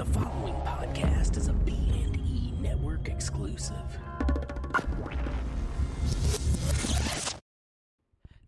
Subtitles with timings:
[0.00, 3.76] The following podcast is a B&E network exclusive.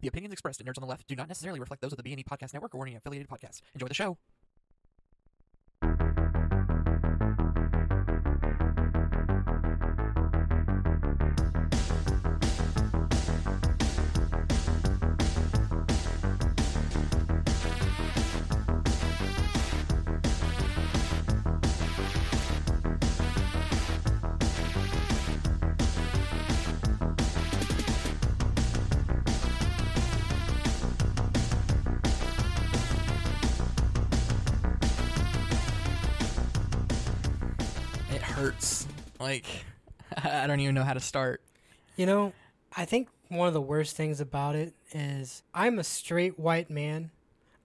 [0.00, 2.04] The opinions expressed in Nerds on the Left do not necessarily reflect those of the
[2.04, 3.60] B&E Podcast Network or any affiliated podcasts.
[3.74, 4.16] Enjoy the show.
[39.22, 39.46] Like,
[40.22, 41.40] I don't even know how to start.
[41.96, 42.32] You know,
[42.76, 47.10] I think one of the worst things about it is I'm a straight white man.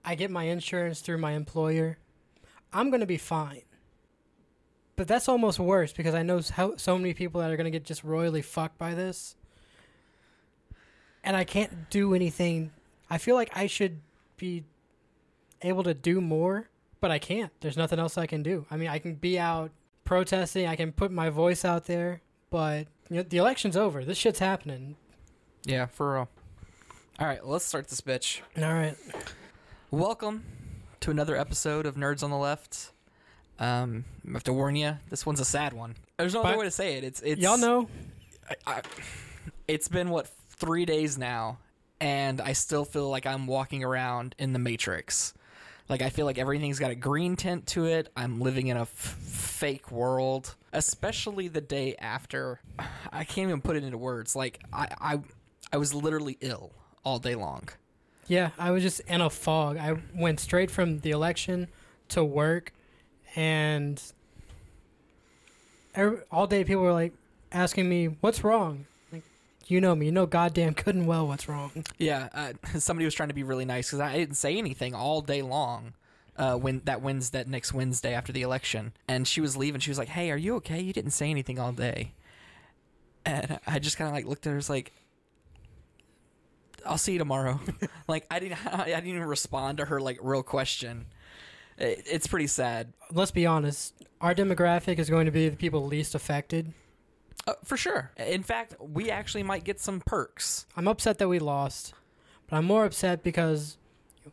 [0.04, 1.98] I get my insurance through my employer.
[2.72, 3.62] I'm going to be fine.
[4.96, 7.84] But that's almost worse because I know so, many people that are going to get
[7.84, 9.36] just royally fucked by this.
[11.22, 12.72] And I can't do anything.
[13.10, 14.00] I feel like I should
[14.36, 14.64] be
[15.62, 16.68] able to do more,
[17.00, 17.52] but I can't.
[17.60, 18.66] There's nothing else I can do.
[18.70, 19.70] I mean, I can be out
[20.08, 24.06] protesting, I can put my voice out there, but you know, the election's over.
[24.06, 24.96] This shit's happening.
[25.66, 26.28] Yeah, for real.
[27.20, 28.40] All right, let's start this bitch.
[28.56, 28.96] All right.
[29.90, 30.44] Welcome
[31.00, 32.92] to another episode of Nerds on the Left.
[33.58, 35.94] Um, I have to warn you, this one's a sad one.
[36.16, 37.04] There's no other way to say it.
[37.04, 37.90] It's it's Y'all know
[38.48, 38.82] I, I,
[39.68, 41.58] it's been what three days now,
[42.00, 45.34] and I still feel like I'm walking around in the Matrix.
[45.88, 48.10] Like I feel like everything's got a green tint to it.
[48.16, 52.60] I'm living in a f- fake world, especially the day after.
[53.10, 54.36] I can't even put it into words.
[54.36, 55.20] Like I, I,
[55.72, 56.72] I was literally ill
[57.04, 57.68] all day long.
[58.26, 59.78] Yeah, I was just in a fog.
[59.78, 61.68] I went straight from the election
[62.10, 62.74] to work,
[63.34, 64.02] and
[65.94, 67.14] every, all day people were like
[67.50, 68.84] asking me, "What's wrong?"
[69.68, 71.84] You know me, you know goddamn good and well what's wrong.
[71.98, 75.20] Yeah, uh, somebody was trying to be really nice because I didn't say anything all
[75.20, 75.92] day long.
[76.36, 79.90] Uh, when that Wednesday, that next Wednesday after the election, and she was leaving, she
[79.90, 80.80] was like, "Hey, are you okay?
[80.80, 82.12] You didn't say anything all day."
[83.26, 84.92] And I just kind of like looked at her, was like,
[86.86, 87.60] "I'll see you tomorrow."
[88.08, 91.06] like I didn't, I didn't even respond to her like real question.
[91.76, 93.94] It, it's pretty sad, Let's be honest.
[94.20, 96.72] Our demographic is going to be the people least affected.
[97.48, 98.12] Uh, for sure.
[98.16, 100.66] In fact, we actually might get some perks.
[100.76, 101.94] I'm upset that we lost,
[102.46, 103.78] but I'm more upset because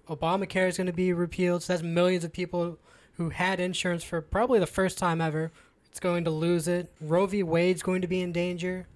[0.09, 1.63] Obamacare is going to be repealed.
[1.63, 2.77] So that's millions of people
[3.13, 5.51] who had insurance for probably the first time ever.
[5.89, 6.91] It's going to lose it.
[6.99, 7.41] Roe v.
[7.41, 8.87] Wade's going to be in danger.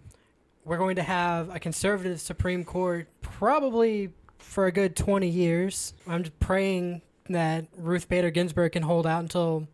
[0.66, 5.94] We're going to have a conservative Supreme Court probably for a good 20 years.
[6.06, 9.68] I'm just praying that Ruth Bader Ginsburg can hold out until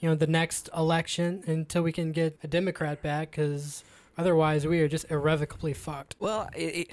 [0.00, 3.84] you know the next election until we can get a Democrat back because
[4.16, 6.16] otherwise we are just irrevocably fucked.
[6.18, 6.88] Well, it,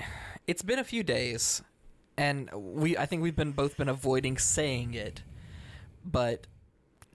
[0.48, 1.62] it's been a few days,
[2.18, 5.22] and we I think we've been both been avoiding saying it,
[6.04, 6.48] but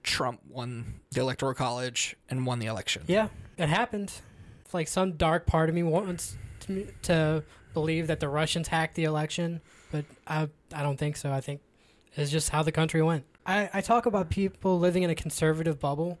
[0.03, 3.03] Trump won the electoral college and won the election.
[3.07, 4.13] Yeah, it happened.
[4.63, 7.43] It's like some dark part of me wants to, to
[7.73, 11.31] believe that the Russians hacked the election, but I I don't think so.
[11.31, 11.61] I think
[12.15, 13.25] it's just how the country went.
[13.51, 16.19] I, I talk about people living in a conservative bubble.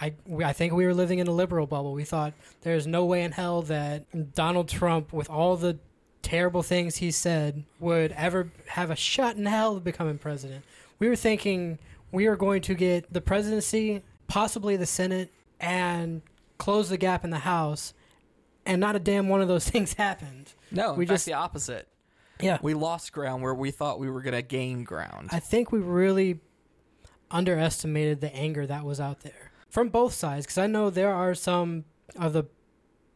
[0.00, 1.92] I, we, I think we were living in a liberal bubble.
[1.92, 2.32] We thought
[2.62, 5.78] there's no way in hell that Donald Trump, with all the
[6.22, 10.64] terrible things he said, would ever have a shot in hell of becoming president.
[10.98, 11.78] We were thinking
[12.10, 16.22] we are going to get the presidency, possibly the Senate, and
[16.58, 17.92] close the gap in the House,
[18.64, 20.54] and not a damn one of those things happened.
[20.70, 21.88] No, We just- the opposite.
[22.42, 22.58] Yeah.
[22.62, 25.30] We lost ground where we thought we were going to gain ground.
[25.32, 26.40] I think we really
[27.30, 31.34] underestimated the anger that was out there from both sides because I know there are
[31.34, 31.84] some
[32.16, 32.44] of the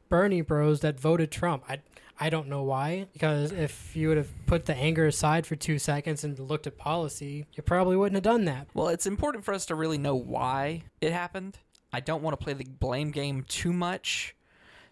[0.09, 1.65] Bernie bros that voted Trump.
[1.69, 1.81] I
[2.19, 5.79] I don't know why because if you would have put the anger aside for two
[5.79, 8.69] seconds and looked at policy, you probably wouldn't have done that.
[8.73, 11.59] well, it's important for us to really know why it happened.
[11.93, 14.35] I don't want to play the blame game too much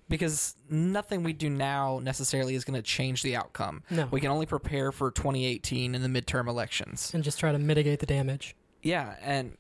[0.09, 3.83] because nothing we do now necessarily is going to change the outcome.
[3.91, 7.11] No, We can only prepare for 2018 and the midterm elections.
[7.15, 8.55] and just try to mitigate the damage.
[8.83, 9.57] Yeah, and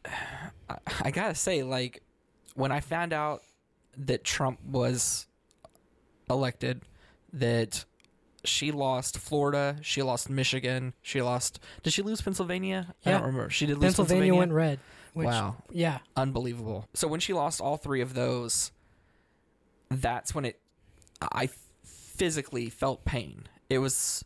[0.68, 2.02] I, I gotta say, like,
[2.54, 3.42] when I found out
[3.96, 5.26] that Trump was
[6.28, 6.82] elected,
[7.32, 7.84] that
[8.44, 11.58] she lost Florida, she lost Michigan, she lost.
[11.82, 12.94] Did she lose Pennsylvania?
[13.06, 13.48] I don't remember.
[13.50, 14.38] She did lose Pennsylvania, Pennsylvania.
[14.38, 14.78] went red.
[15.14, 16.88] Which, wow, Yeah, unbelievable.
[16.92, 18.72] So when she lost all three of those,
[20.00, 20.60] that's when it.
[21.20, 21.48] I
[21.84, 23.44] physically felt pain.
[23.70, 24.24] It was,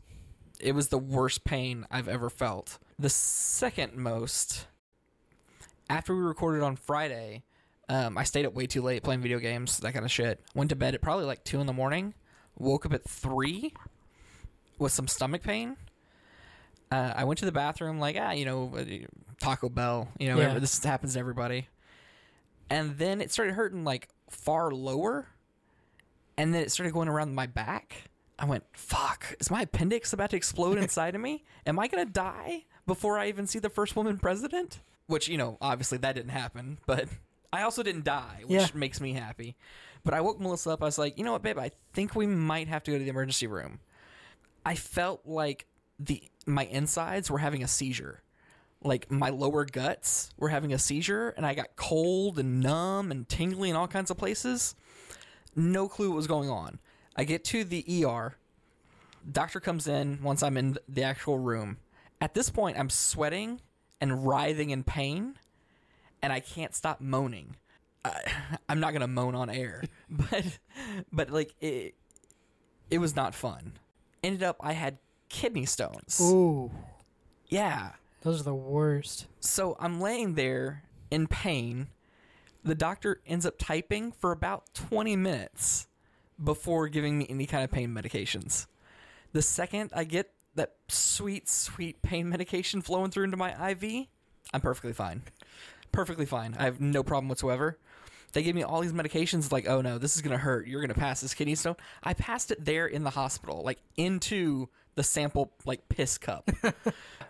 [0.60, 2.78] it was the worst pain I've ever felt.
[2.98, 4.66] The second most
[5.88, 7.44] after we recorded on Friday,
[7.88, 10.40] um, I stayed up way too late playing video games, that kind of shit.
[10.54, 12.14] Went to bed at probably like two in the morning.
[12.58, 13.72] Woke up at three
[14.78, 15.76] with some stomach pain.
[16.90, 18.84] Uh, I went to the bathroom, like ah, you know, uh,
[19.40, 20.08] Taco Bell.
[20.18, 20.58] You know, Yeah.
[20.58, 21.68] this happens to everybody.
[22.70, 25.28] And then it started hurting like far lower,
[26.38, 28.04] and then it started going around my back.
[28.38, 29.34] I went, "Fuck!
[29.40, 31.44] Is my appendix about to explode inside of me?
[31.66, 35.58] Am I gonna die before I even see the first woman president?" Which you know,
[35.60, 37.08] obviously that didn't happen, but
[37.52, 38.66] I also didn't die, which Yeah.
[38.74, 39.56] makes me happy.
[40.04, 40.82] But I woke Melissa up.
[40.82, 41.58] I was like, "You know what, babe?
[41.58, 43.80] I think we might have to go to the emergency room."
[44.64, 45.66] I felt like
[45.98, 48.22] the my insides were having a seizure.
[48.82, 53.28] Like my lower guts were having a seizure and I got cold and numb and
[53.28, 54.76] tingly in all kinds of places.
[55.58, 56.78] No clue what was going on.
[57.16, 58.36] I get to the ER.
[59.30, 61.78] Doctor comes in once I'm in the actual room.
[62.20, 63.60] At this point I'm sweating
[64.00, 65.34] and writhing in pain
[66.22, 67.56] and I can't stop moaning.
[68.04, 68.20] I,
[68.68, 70.58] I'm not to moan on air, but
[71.12, 71.94] but like it
[72.90, 73.72] it was not fun.
[74.22, 76.20] Ended up I had kidney stones.
[76.22, 76.70] Ooh,
[77.48, 77.90] Yeah.
[78.22, 79.26] those are the worst.
[79.40, 81.88] So I'm laying there in pain.
[82.64, 85.86] The doctor ends up typing for about 20 minutes
[86.42, 88.66] before giving me any kind of pain medications.
[89.32, 94.06] The second I get that sweet, sweet pain medication flowing through into my IV,
[94.52, 95.22] I'm perfectly fine.
[95.92, 96.56] Perfectly fine.
[96.58, 97.78] I have no problem whatsoever.
[98.32, 100.66] They gave me all these medications, like, oh no, this is gonna hurt.
[100.66, 101.76] You're gonna pass this kidney stone.
[102.02, 106.50] I passed it there in the hospital, like into the sample, like piss cup.
[106.64, 106.72] uh,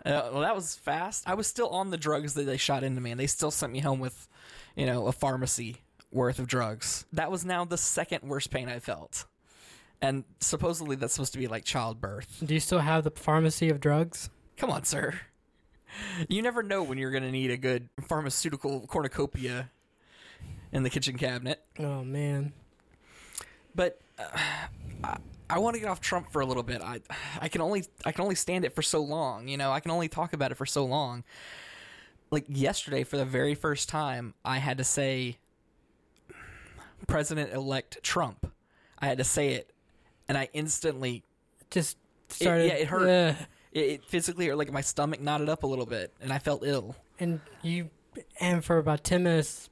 [0.03, 1.23] well, that was fast.
[1.27, 3.71] I was still on the drugs that they shot into me, and they still sent
[3.71, 4.27] me home with,
[4.75, 5.77] you know, a pharmacy
[6.11, 7.05] worth of drugs.
[7.13, 9.25] That was now the second worst pain I felt,
[10.01, 12.41] and supposedly that's supposed to be like childbirth.
[12.45, 14.29] Do you still have the pharmacy of drugs?
[14.57, 15.19] Come on, sir.
[16.27, 19.71] You never know when you're gonna need a good pharmaceutical cornucopia
[20.71, 21.63] in the kitchen cabinet.
[21.79, 22.53] Oh man,
[23.73, 24.37] But uh,
[25.03, 25.17] I,
[25.49, 26.81] I want to get off Trump for a little bit.
[26.81, 27.01] I
[27.41, 29.47] I can only I can only stand it for so long.
[29.47, 31.23] You know, I can only talk about it for so long.
[32.31, 35.37] Like yesterday, for the very first time, I had to say
[37.07, 38.51] President elect Trump.
[38.99, 39.71] I had to say it,
[40.27, 41.23] and I instantly
[41.71, 41.97] just
[42.27, 42.67] started.
[42.67, 43.35] yeah, it hurt.
[43.71, 46.63] It, it physically or like my stomach knotted up a little bit, and I felt
[46.65, 46.95] ill.
[47.19, 47.89] and you,
[48.39, 49.69] and for about ten minutes,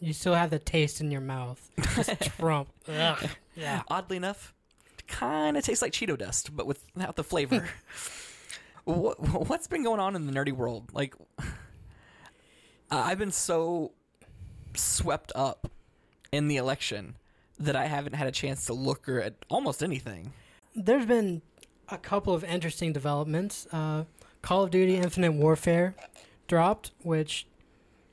[0.00, 1.70] you still have the taste in your mouth.
[1.94, 2.68] Just Trump.
[2.88, 3.28] Ugh.
[3.56, 3.82] Yeah.
[3.88, 4.54] Oddly enough,
[5.08, 7.68] kind of tastes like Cheeto dust, but without the flavor.
[8.84, 10.90] what, what's been going on in the nerdy world?
[10.92, 11.14] Like,
[12.90, 13.92] I've been so
[14.74, 15.70] swept up
[16.32, 17.16] in the election
[17.58, 20.32] that I haven't had a chance to look at almost anything.
[20.74, 21.42] There's been
[21.88, 23.66] a couple of interesting developments.
[23.72, 24.04] Uh,
[24.42, 25.94] Call of Duty Infinite Warfare
[26.46, 27.46] dropped, which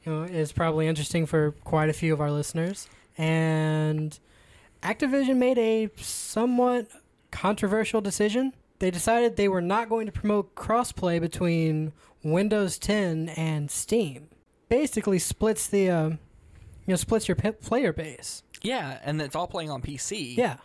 [0.04, 2.90] you know is probably interesting for quite a few of our listeners.
[3.18, 4.18] And
[4.82, 6.88] Activision made a somewhat
[7.32, 8.54] controversial decision.
[8.80, 11.94] They decided they were not going to promote crossplay between
[12.24, 14.28] Windows 10 and Steam.
[14.70, 16.18] Basically, splits the uh, you
[16.88, 18.44] know splits your p- player base.
[18.62, 20.36] Yeah, and it's all playing on PC.
[20.38, 20.58] Yeah.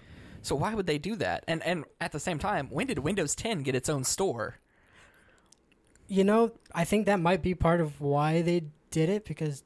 [0.43, 1.45] So why would they do that?
[1.47, 4.59] And and at the same time, when did Windows 10 get its own store?
[6.09, 9.63] You know, I think that might be part of why they did it because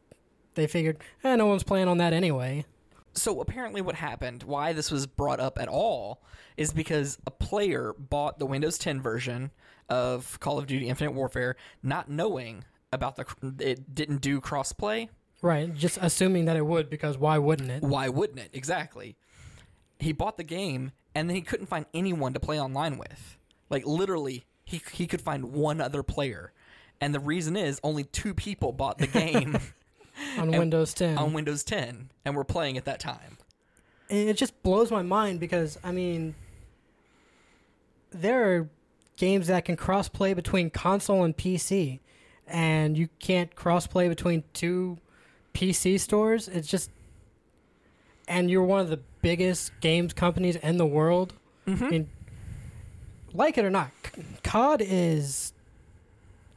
[0.55, 2.67] they figured, eh, no one's playing on that anyway.
[3.15, 6.23] So apparently, what happened, why this was brought up at all,
[6.57, 9.53] is because a player bought the Windows 10 version
[9.89, 13.27] of Call of Duty Infinite Warfare, not knowing about the
[13.59, 15.09] it didn't do crossplay.
[15.43, 17.83] Right, just assuming that it would because why wouldn't it?
[17.83, 18.51] Why wouldn't it?
[18.53, 19.17] Exactly.
[19.99, 23.37] He bought the game, and then he couldn't find anyone to play online with.
[23.69, 26.53] Like literally, he he could find one other player,
[27.01, 29.59] and the reason is only two people bought the game
[30.39, 31.19] On Windows 10.
[31.19, 33.39] on Windows 10 and were playing at that time.
[34.09, 36.35] And it just blows my mind because I mean
[38.11, 38.69] there are
[39.17, 42.01] games that can crossplay between console and PC
[42.47, 44.99] and you can't crossplay between two
[45.55, 46.49] PC stores.
[46.49, 46.91] It's just
[48.27, 51.35] and you're one of the biggest games companies in the world.
[51.67, 51.85] Mm-hmm.
[51.85, 52.11] I mean,
[53.33, 53.91] like it or not,
[54.43, 55.53] COD is,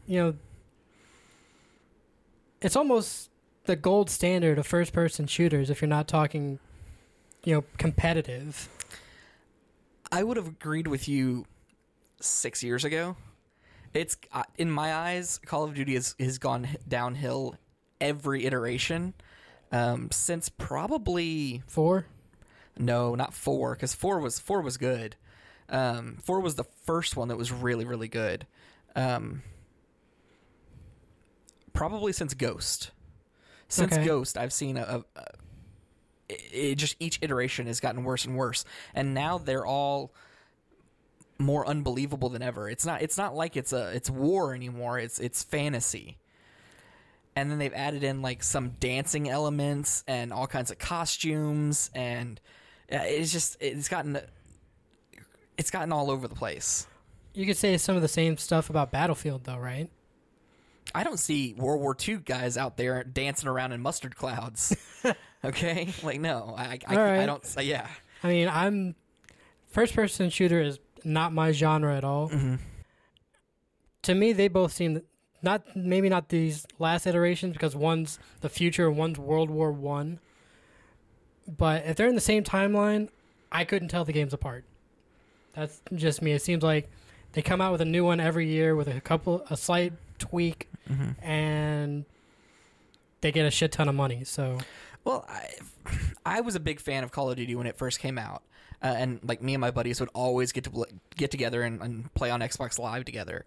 [0.06, 0.34] you know,
[2.62, 3.29] it's almost
[3.65, 5.70] the gold standard of first-person shooters.
[5.70, 6.60] If you're not talking,
[7.44, 8.70] you know, competitive.
[10.12, 11.46] I would have agreed with you
[12.22, 13.17] six years ago.
[13.94, 17.56] It's uh, in my eyes, Call of Duty has has gone downhill
[18.00, 19.13] every iteration
[19.72, 22.06] um, since probably Four.
[22.77, 25.15] no, not four, because four was four was good.
[25.70, 28.46] Um, four was the first one that was really really good.
[28.96, 29.44] Um,
[31.74, 32.91] probably since Ghost.
[33.67, 34.06] Since Okay.
[34.06, 35.25] Ghost, I've seen a, a, a
[36.29, 38.63] it, it just each iteration has gotten worse and worse,
[38.94, 40.13] and now they're all
[41.39, 42.70] more unbelievable than ever.
[42.70, 45.00] It's not it's not like it's a it's war anymore.
[45.00, 46.17] It's it's fantasy.
[47.36, 52.39] And then they've added in like some dancing elements and all kinds of costumes and
[52.89, 54.20] it's just it's gotten
[55.58, 56.88] it's gotten all over the place.
[57.34, 59.89] You could say some of the same stuff about Battlefield, though, right?
[60.96, 64.75] I don't see World War II guys out there dancing around in mustard clouds.
[65.46, 67.20] okay, like no, I I, right.
[67.20, 67.44] I don't.
[67.62, 67.88] Yeah,
[68.24, 68.96] I mean, I'm
[69.67, 72.30] first person shooter is not my genre at all.
[72.30, 72.56] Mm-hmm.
[74.04, 75.02] To me, they both seem
[75.42, 80.20] not maybe not these last iterations because one's the future and one's World War One.
[81.48, 83.10] But if they're in the same timeline,
[83.52, 84.66] I couldn't tell the games apart.
[85.54, 86.34] That's just me.
[86.34, 86.90] It seems like
[87.34, 90.70] they come out with a new one every year with a couple a slight tweak
[90.90, 91.22] Mm-hmm.
[91.22, 92.06] and
[93.20, 94.24] they get a shit ton of money.
[94.24, 94.58] So
[95.04, 95.50] Well, I,
[96.26, 98.42] I was a big fan of Call of Duty when it first came out,
[98.84, 101.82] uh, and like me and my buddies would always get to pl- get together and,
[101.82, 103.46] and play on Xbox Live together.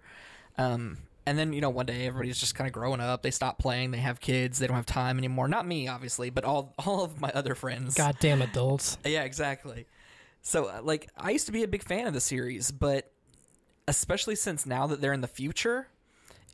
[0.58, 3.22] Um, and then you know one day everybody's just kind of growing up.
[3.22, 3.90] They stop playing.
[3.92, 4.58] They have kids.
[4.58, 5.48] They don't have time anymore.
[5.48, 7.94] Not me, obviously, but all all of my other friends.
[7.94, 8.98] goddamn adults.
[9.04, 9.86] Yeah, exactly.
[10.42, 13.12] So, uh, like, I used to be a big fan of the series, but
[13.86, 15.88] especially since now that they're in the future,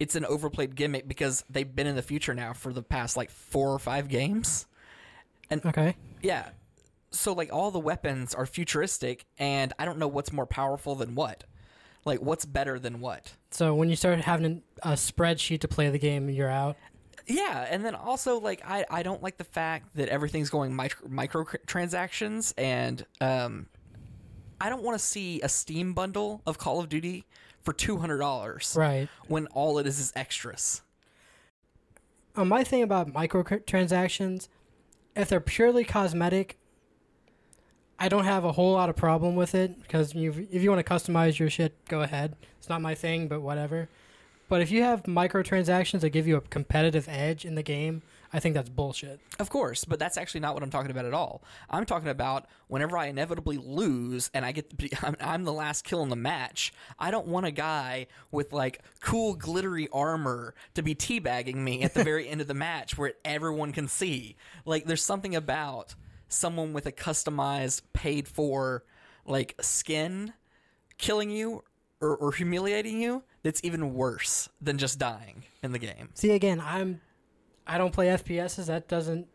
[0.00, 3.30] it's an overplayed gimmick because they've been in the future now for the past like
[3.30, 4.66] four or five games.
[5.50, 5.97] And okay.
[6.23, 6.49] Yeah.
[7.18, 11.14] So, like, all the weapons are futuristic, and I don't know what's more powerful than
[11.14, 11.44] what.
[12.04, 13.32] Like, what's better than what?
[13.50, 16.76] So when you start having a spreadsheet to play the game, you're out.
[17.26, 21.08] Yeah, and then also like I, I don't like the fact that everything's going micro
[21.08, 23.66] microtransactions and um
[24.61, 27.25] I don't want to see a Steam bundle of Call of Duty
[27.62, 29.08] for two hundred dollars Right.
[29.26, 30.82] when all it is is extras.
[32.37, 34.46] Uh, my thing about microtransactions,
[35.16, 36.58] if they're purely cosmetic,
[37.98, 40.92] I don't have a whole lot of problem with it because if you want to
[40.92, 42.36] customize your shit, go ahead.
[42.58, 43.88] It's not my thing, but whatever.
[44.48, 48.38] But if you have microtransactions that give you a competitive edge in the game, I
[48.38, 49.20] think that's bullshit.
[49.38, 51.42] Of course, but that's actually not what I'm talking about at all.
[51.70, 55.84] I'm talking about whenever I inevitably lose and I get be, I'm, I'm the last
[55.84, 56.72] kill in the match.
[56.98, 61.94] I don't want a guy with like cool glittery armor to be teabagging me at
[61.94, 64.36] the very end of the match where everyone can see.
[64.64, 65.94] Like, there's something about
[66.28, 68.85] someone with a customized, paid for
[69.25, 70.33] like skin
[70.99, 71.62] killing you
[72.00, 76.11] or, or humiliating you that's even worse than just dying in the game.
[76.14, 77.00] See, again, I'm,
[77.66, 78.66] I don't play FPSs.
[78.66, 79.26] That doesn't.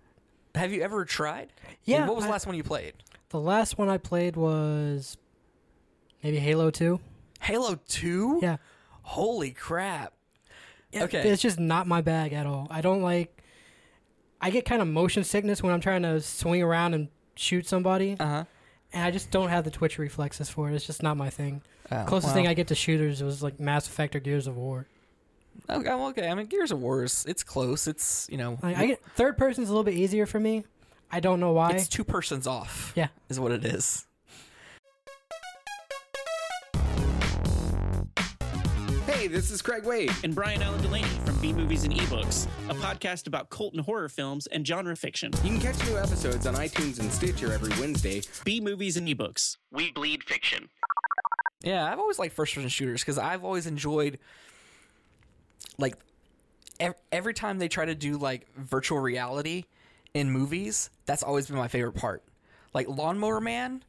[0.56, 1.54] Have you ever tried?
[1.86, 2.94] Yeah, what was the last one you played?
[3.30, 5.18] The last one I played was
[6.22, 7.00] maybe Halo Two.
[7.42, 8.40] Halo 2?
[8.42, 8.58] Yeah.
[9.02, 10.14] Holy crap.
[10.96, 11.28] Okay.
[11.30, 12.68] It's just not my bag at all.
[12.70, 13.41] I don't like.
[14.42, 18.18] I get kind of motion sickness when I'm trying to swing around and shoot somebody,
[18.20, 18.44] Uh huh.
[18.94, 20.76] and I just don't have the twitch reflexes for it.
[20.76, 21.62] It's just not my thing.
[21.92, 24.88] Oh, Closest thing I get to shooters was like Mass Effect or Gears of War.
[25.70, 26.30] Okay, well, okay.
[26.30, 27.86] I mean, Gears of War's it's close.
[27.88, 30.64] It's you know, Like, I get third person's a little bit easier for me.
[31.12, 31.72] I don't know why.
[31.72, 32.94] it's two persons off.
[32.96, 33.08] Yeah.
[33.30, 34.08] is what it is.
[39.22, 40.12] Hey, this is Craig Wade.
[40.24, 44.10] and Brian Allen Delaney from B Movies and Ebooks, a podcast about cult and horror
[44.10, 45.32] films and genre fiction.
[45.44, 48.24] You can catch new episodes on iTunes and Stitcher every Wednesday.
[48.46, 49.58] B Movies and Ebooks.
[49.72, 50.70] We bleed fiction.
[51.64, 54.18] Yeah, I've always liked first person shooters because I've always enjoyed
[55.78, 55.98] like
[56.80, 59.66] ev- every time they try to do like virtual reality
[60.16, 60.90] in movies.
[61.06, 62.24] That's always been my favorite part.
[62.74, 63.84] Like Lawnmower Man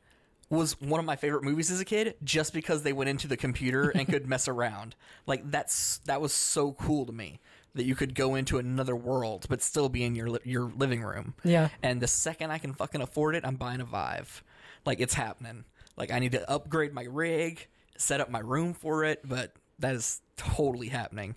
[0.56, 3.36] was one of my favorite movies as a kid just because they went into the
[3.36, 4.94] computer and could mess around.
[5.26, 7.40] Like that's that was so cool to me
[7.74, 11.02] that you could go into another world but still be in your li- your living
[11.02, 11.34] room.
[11.42, 11.70] Yeah.
[11.82, 14.44] And the second I can fucking afford it, I'm buying a Vive.
[14.84, 15.64] Like it's happening.
[15.96, 17.66] Like I need to upgrade my rig,
[17.96, 21.34] set up my room for it, but that is totally happening.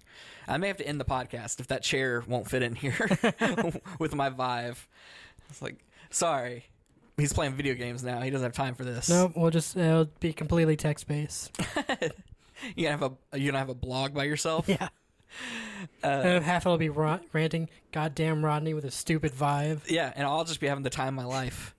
[0.47, 3.09] I may have to end the podcast if that chair won't fit in here
[3.99, 4.87] with my Vive.
[5.49, 6.65] It's like, sorry.
[7.17, 8.19] He's playing video games now.
[8.21, 9.09] He doesn't have time for this.
[9.09, 11.51] no, we'll just it'll be completely text based.
[12.75, 14.69] You gonna have a you gonna have a blog by yourself?
[14.69, 14.87] yeah.
[16.01, 20.25] Uh, and half it'll be ra- ranting, "Goddamn Rodney with a stupid Vive." Yeah, and
[20.25, 21.75] I'll just be having the time of my life.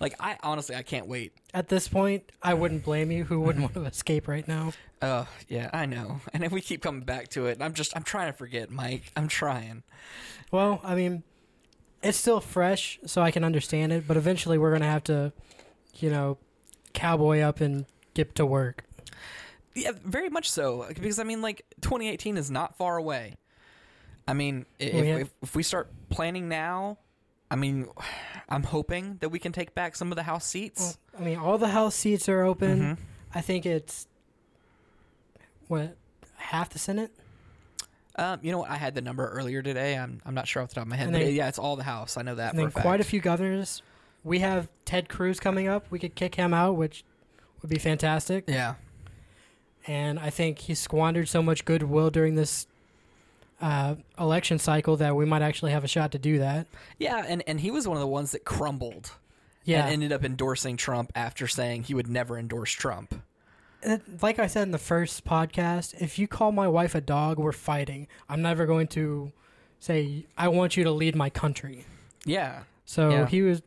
[0.00, 1.32] Like I honestly I can't wait.
[1.54, 3.22] At this point, I wouldn't blame you.
[3.24, 4.72] Who wouldn't want to escape right now?
[5.00, 6.20] Oh, yeah, I know.
[6.32, 9.12] And if we keep coming back to it, I'm just I'm trying to forget, Mike.
[9.16, 9.84] I'm trying.
[10.50, 11.22] Well, I mean,
[12.02, 14.06] it's still fresh, so I can understand it.
[14.08, 15.32] But eventually, we're gonna have to,
[15.96, 16.38] you know,
[16.92, 18.84] cowboy up and get to work.
[19.74, 20.86] Yeah, very much so.
[20.88, 23.36] Because I mean, like 2018 is not far away.
[24.26, 25.16] I mean, if, Yeah.
[25.18, 26.98] if, if we start planning now.
[27.52, 27.88] I mean,
[28.48, 30.98] I'm hoping that we can take back some of the House seats.
[31.14, 32.80] Well, I mean, all the House seats are open.
[32.80, 32.98] Mhm.
[33.34, 34.08] I think it's
[35.68, 35.96] what
[36.36, 37.12] half the Senate.
[38.16, 38.70] Um, you know what?
[38.70, 39.96] I had the number earlier today.
[39.96, 41.58] I'm I'm not sure off the top of my head, And but then- yeah, it's
[41.58, 42.16] all the House.
[42.16, 43.82] I know that and for then a quite a few governors.
[44.24, 45.86] We have Ted Cruz coming up.
[45.90, 47.04] We could kick him out, which
[47.62, 48.44] would be fantastic.
[48.48, 48.74] Yeah.
[49.86, 52.66] And I think he squandered so much goodwill during this
[53.62, 56.66] uh, election cycle that we might actually have a shot to do that.
[56.98, 59.12] Yeah, and, and he was one of the ones that crumbled
[59.64, 63.14] Yeah, and ended up endorsing Trump after saying he would never endorse Trump.
[64.20, 67.52] Like I said in the first podcast, if you call my wife a dog, we're
[67.52, 68.08] fighting.
[68.28, 69.32] I'm never going to
[69.78, 71.86] say I want you to lead my country.
[72.24, 72.64] Yeah.
[72.84, 73.26] So Yeah.
[73.26, 73.62] he was,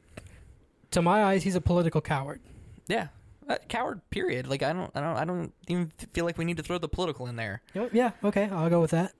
[0.91, 2.41] to my eyes, he's a political coward.
[2.87, 3.07] Yeah.
[3.49, 4.47] Uh, coward period.
[4.47, 6.87] Like I don't I don't I don't even feel like we need to throw the
[6.87, 7.61] political in there.
[7.91, 9.11] Yeah, okay, I'll go with that.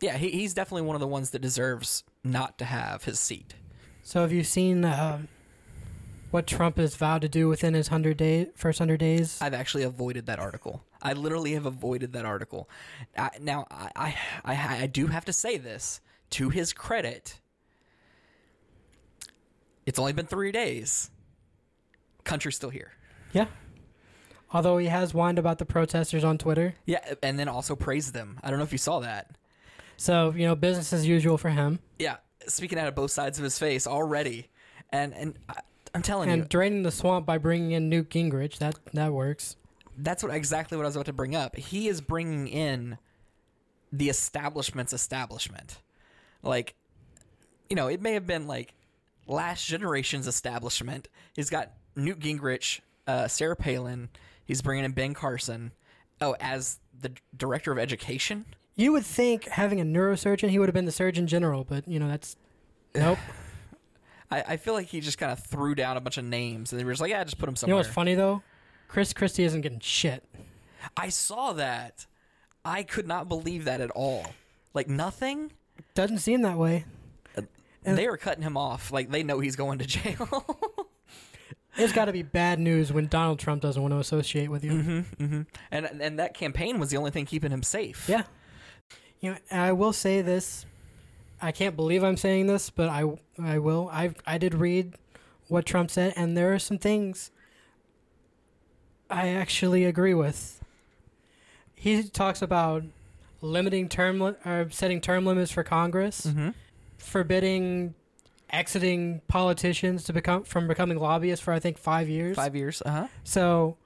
[0.00, 3.54] Yeah, he, he's definitely one of the ones that deserves not to have his seat.
[4.04, 5.22] So have you seen uh,
[6.30, 9.38] what Trump has vowed to do within his hundred day first hundred days?
[9.40, 10.84] I've actually avoided that article.
[11.02, 12.68] I literally have avoided that article.
[13.16, 17.40] I, now, I, I, I, I do have to say this to his credit.
[19.86, 21.10] It's only been three days.
[22.24, 22.92] Country's still here.
[23.32, 23.46] yeah.
[24.50, 28.38] Although he has whined about the protesters on Twitter, Yeah, and then also praised them.
[28.42, 29.30] I don't know if you saw that.
[29.98, 32.16] so you know business as usual for him, Yeah,
[32.46, 34.48] speaking out of both sides of his face already,
[34.90, 35.60] and and I,
[35.98, 38.58] I'm telling and you, draining the swamp by bringing in Newt Gingrich.
[38.58, 39.56] That that works.
[39.96, 41.56] that's what exactly what I was about to bring up.
[41.56, 42.98] He is bringing in
[43.92, 45.80] the establishment's establishment.
[46.42, 46.76] Like,
[47.68, 48.74] you know, it may have been like
[49.26, 51.08] last generation's establishment.
[51.34, 52.78] He's got Newt Gingrich,
[53.08, 54.08] uh, Sarah Palin.
[54.44, 55.72] He's bringing in Ben Carson.
[56.20, 58.44] Oh, as the director of education.
[58.76, 61.98] You would think having a neurosurgeon, he would have been the Surgeon General, but you
[61.98, 62.36] know that's
[62.94, 63.18] nope.
[64.30, 66.80] I, I feel like he just kind of threw down a bunch of names, and
[66.80, 67.72] they were just like, "Yeah, just put him somewhere.
[67.72, 68.42] you know what's funny though?
[68.88, 70.24] Chris Christie isn't getting shit.
[70.96, 72.06] I saw that.
[72.64, 74.26] I could not believe that at all.
[74.74, 75.52] Like nothing.
[75.94, 76.84] Doesn't seem that way.
[77.84, 78.90] And- they were cutting him off.
[78.92, 80.46] Like they know he's going to jail.
[81.76, 84.72] It's got to be bad news when Donald Trump doesn't want to associate with you.
[84.72, 85.42] mm-hmm.
[85.70, 88.08] And and that campaign was the only thing keeping him safe.
[88.08, 88.24] Yeah.
[89.20, 90.66] You know, and I will say this.
[91.40, 93.04] I can't believe I'm saying this, but I
[93.42, 93.88] I will.
[93.92, 94.94] I I did read
[95.48, 97.30] what Trump said, and there are some things
[99.10, 100.62] I actually agree with.
[101.74, 102.82] He talks about
[103.40, 106.50] limiting term li- or setting term limits for Congress, Mm-hmm.
[106.98, 107.94] forbidding
[108.50, 112.34] exiting politicians to become from becoming lobbyists for I think five years.
[112.36, 112.82] Five years.
[112.84, 113.06] Uh huh.
[113.24, 113.76] So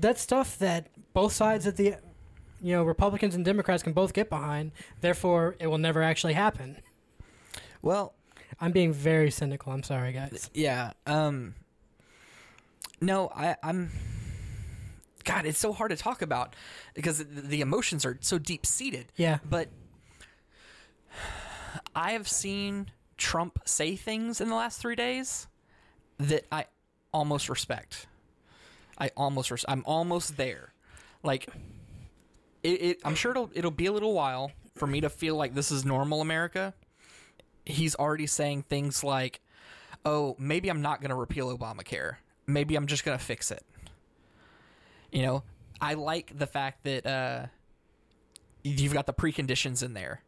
[0.00, 1.94] that's stuff that both sides of the
[2.62, 4.72] you know, Republicans and Democrats can both get behind.
[5.00, 6.76] Therefore, it will never actually happen.
[7.82, 8.14] Well,
[8.60, 9.72] I'm being very cynical.
[9.72, 10.50] I'm sorry, guys.
[10.54, 10.92] yeah.
[11.06, 11.54] Um.
[13.00, 13.90] No, I, I'm.
[15.24, 16.54] God, it's so hard to talk about
[16.94, 19.06] because the, emotions are so deep seated.
[19.16, 19.38] Yeah.
[19.48, 19.68] But
[21.94, 25.46] I have seen Trump say things in the last three days
[26.18, 26.66] that I
[27.12, 28.06] almost respect.
[28.98, 30.72] I almost, res- I'm almost there.
[31.22, 31.48] Like,
[32.62, 35.54] it, it, I'm sure it'll it'll be a little while for me to feel like
[35.54, 36.74] this is normal America.
[37.64, 39.40] He's already saying things like,
[40.04, 42.16] "Oh, maybe I'm not going to repeal Obamacare.
[42.46, 43.64] Maybe I'm just going to fix it."
[45.12, 45.42] You know,
[45.80, 47.46] I like the fact that uh,
[48.62, 50.22] you've got the preconditions in there.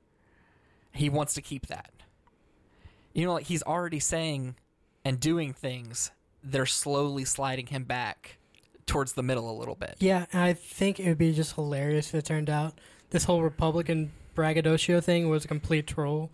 [0.92, 1.90] He wants to keep that.
[3.12, 4.56] You know, like he's already saying
[5.04, 6.10] and doing things
[6.44, 8.38] that are slowly sliding him back
[8.86, 9.96] towards the middle a little bit.
[10.00, 12.74] Yeah, I think it would be just hilarious if it turned out
[13.10, 16.30] this whole Republican braggadocio thing was a complete troll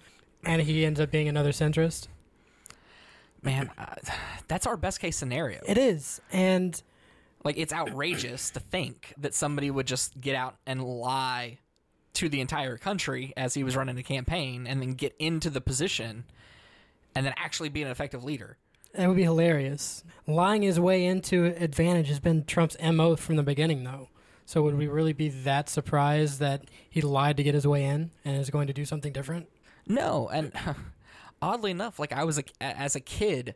[0.48, 2.08] and he ends up being another centrist.
[3.42, 3.94] Man, uh,
[4.48, 5.60] that's our best case scenario.
[5.68, 6.20] It is.
[6.32, 6.82] And
[7.44, 11.58] Like it's outrageous to think that somebody would just get out and lie
[12.14, 15.60] to the entire country as he was running a campaign and then get into the
[15.60, 16.24] position
[17.14, 18.56] and then actually be an effective leader.
[18.94, 20.02] That would be hilarious.
[20.26, 24.08] Lying his way into advantage has been Trump's MO from the beginning, though.
[24.46, 28.10] So would we really be that surprised that he lied to get his way in
[28.24, 29.46] and is going to do something different?
[29.88, 30.52] No, and
[31.42, 33.54] oddly enough, like I was a, as a kid,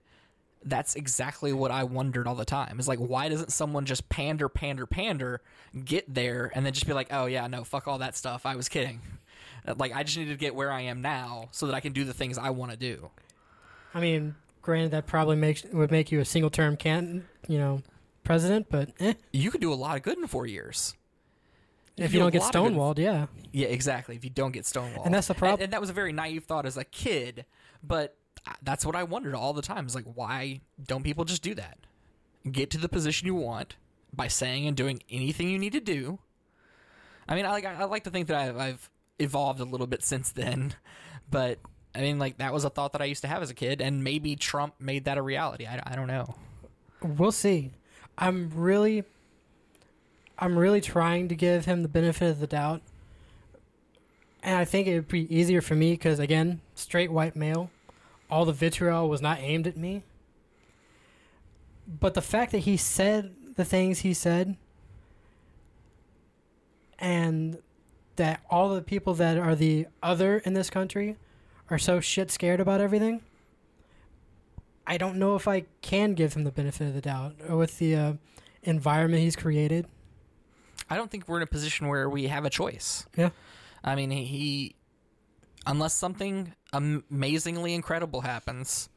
[0.65, 2.79] that's exactly what I wondered all the time.
[2.81, 5.41] Is like, why doesn't someone just pander, pander, pander,
[5.85, 8.47] get there, and then just be like, oh yeah, no, fuck all that stuff.
[8.47, 9.01] I was kidding.
[9.77, 12.03] Like I just need to get where I am now so that I can do
[12.03, 13.11] the things I want to do.
[13.95, 17.83] I mean, granted, that probably makes would make you a single term can you know
[18.25, 19.15] president, but eh.
[19.33, 20.97] You could do a lot of good in four years.
[21.97, 23.27] You if you don't get of good- stonewalled, yeah.
[23.53, 24.17] Yeah, exactly.
[24.17, 25.63] If you don't get stonewalled, And that's the problem.
[25.63, 27.45] And, that was a very naive thought as a kid,
[27.83, 28.17] but
[28.63, 29.87] that's what I wondered all the time.
[29.87, 31.79] Is like, why don't people just do that?
[32.51, 33.77] Get to the position you want
[34.13, 36.19] by saying and doing anything you need to do.
[37.29, 40.03] I mean, I like I like to think that I've, I've evolved a little bit
[40.03, 40.75] since then,
[41.31, 41.59] but
[41.95, 43.81] I mean, like that was a thought that I used to have as a kid,
[43.81, 45.67] and maybe Trump made that a reality.
[45.67, 46.35] I, I don't know.
[47.03, 47.73] We'll see.
[48.19, 49.05] I'm really,
[50.43, 52.83] I'm really trying to give him the benefit of the doubt,
[54.43, 57.71] and I think it would be easier for me because again, straight white male,
[58.29, 60.03] all the vitriol was not aimed at me.
[61.87, 64.57] But the fact that he said the things he said,
[66.99, 67.59] and
[68.17, 71.19] that all the people that are the other in this country
[71.71, 73.21] are so shit scared about everything.
[74.89, 77.95] I don't know if I can give him the benefit of the doubt with the
[77.95, 78.13] uh,
[78.65, 79.87] environment he's created.
[80.93, 83.07] I don't think we're in a position where we have a choice.
[83.17, 83.31] Yeah.
[83.83, 84.77] I mean, he, he
[85.67, 88.89] unless something amazingly incredible happens,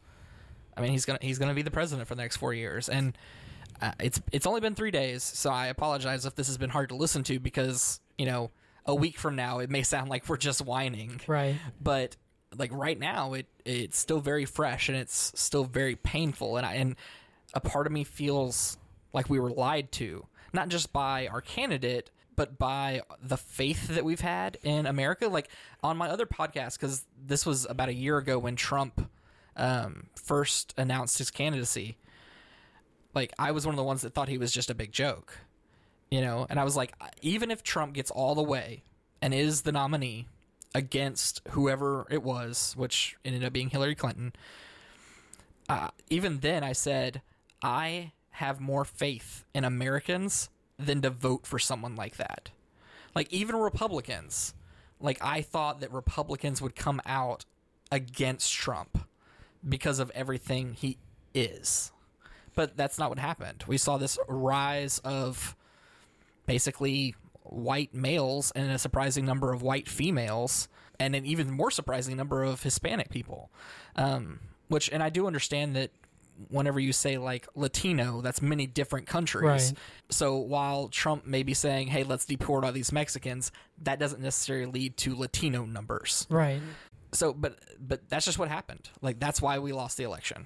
[0.76, 3.18] I mean, he's gonna he's gonna be the president for the next four years, and
[3.82, 6.90] uh, it's it's only been three days, so I apologize if this has been hard
[6.90, 8.52] to listen to because you know
[8.86, 11.56] a week from now it may sound like we're just whining, Right.
[11.82, 12.16] but
[12.58, 16.74] like right now it it's still very fresh and it's still very painful and I,
[16.76, 16.96] and
[17.54, 18.78] a part of me feels
[19.14, 24.04] like we were lied to not just by our candidate but by the faith that
[24.04, 25.30] we've had in America.
[25.30, 25.48] Like
[25.82, 29.10] on my other podcast cuz this was about a year ago when Trump
[29.56, 31.98] um, first announced his candidacy
[33.14, 35.46] like I was one of the ones that thought he was just a big joke
[36.10, 36.46] you know?
[36.50, 38.84] And I was like even if Trump gets all the way
[39.22, 40.28] and is the nominee
[40.74, 44.34] against whoever it was, which ended up being Hillary Clinton,
[45.70, 47.22] uh, even then I said,
[47.62, 52.52] I have more faith in Americans than to vote for someone like that.
[53.16, 54.54] Like, even Republicans,
[55.00, 57.46] like, I thought that Republicans would come out
[57.92, 59.08] against Trump
[59.68, 60.98] because of everything he
[61.34, 61.92] is.
[62.56, 63.64] But that's not what happened.
[63.68, 65.56] We saw this rise of
[66.46, 70.68] basically white males and a surprising number of white females
[71.00, 73.50] and an even more surprising number of Hispanic people.
[73.96, 75.92] Um, which, and I do understand that
[76.50, 79.44] whenever you say like Latino, that's many different countries.
[79.44, 79.74] Right.
[80.10, 83.52] So while Trump may be saying, hey, let's deport all these Mexicans,
[83.84, 86.28] that doesn't necessarily lead to Latino numbers.
[86.30, 86.62] Right.
[87.14, 88.90] So, but, but that's just what happened.
[89.02, 90.46] Like, that's why we lost the election.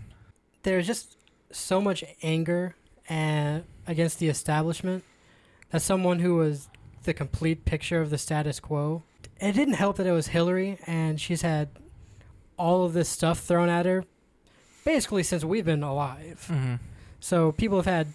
[0.63, 1.17] There's just
[1.51, 2.75] so much anger
[3.07, 5.03] and against the establishment
[5.71, 6.69] that someone who was
[7.03, 9.03] the complete picture of the status quo.
[9.39, 11.69] It didn't help that it was Hillary and she's had
[12.57, 14.03] all of this stuff thrown at her
[14.85, 16.45] basically since we've been alive.
[16.49, 16.75] Mm-hmm.
[17.19, 18.07] So people have had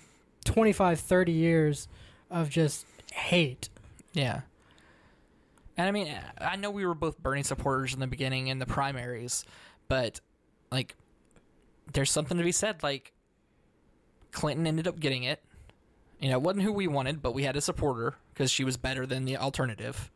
[0.45, 1.89] 25, 30 years
[2.31, 3.69] of just hate.
[4.13, 4.43] Yeah.
[5.77, 8.67] And I mean, I know we were both Bernie supporters in the beginning in the
[8.67, 9.45] primaries,
[9.89, 10.21] but
[10.71, 10.95] like,
[11.93, 12.83] there's something to be said.
[12.83, 13.13] Like,
[14.33, 15.43] Clinton ended up getting it.
[16.21, 18.65] You know, it wasn't who we wanted, but we had to support her because she
[18.65, 20.11] was better than the alternative.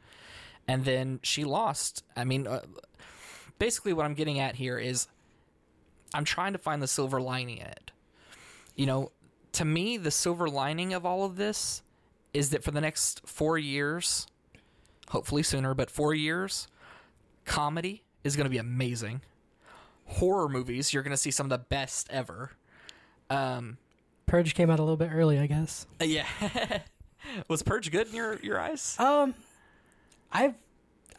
[0.67, 2.05] And then she lost.
[2.17, 2.63] I mean, uh,
[3.59, 5.09] basically, what I'm getting at here is
[6.15, 7.91] I'm trying to find the silver lining in it.
[8.77, 9.13] You know,
[9.53, 11.83] to me, the silver lining of all of this
[12.33, 14.27] is that for the next four years,
[15.09, 16.69] hopefully sooner, but four years,
[17.45, 19.23] comedy is going to be amazing.
[20.07, 22.53] Horror movies, you're going to see some of the best ever.
[23.31, 23.79] Um,
[24.27, 25.87] Purge came out a little bit early, I guess.
[26.01, 26.27] yeah.
[27.49, 28.97] Was Purge good in your, your eyes?
[28.99, 29.35] Um,
[30.31, 30.55] I've,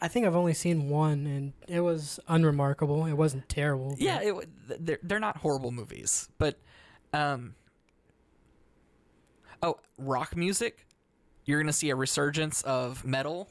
[0.00, 3.06] I think I've only seen one, and it was unremarkable.
[3.06, 3.96] It wasn't terrible.
[3.98, 4.48] Yeah, it,
[4.84, 6.58] they're they're not horrible movies, but
[7.12, 7.54] um.
[9.62, 10.86] Oh, rock music.
[11.44, 13.48] You're gonna see a resurgence of metal.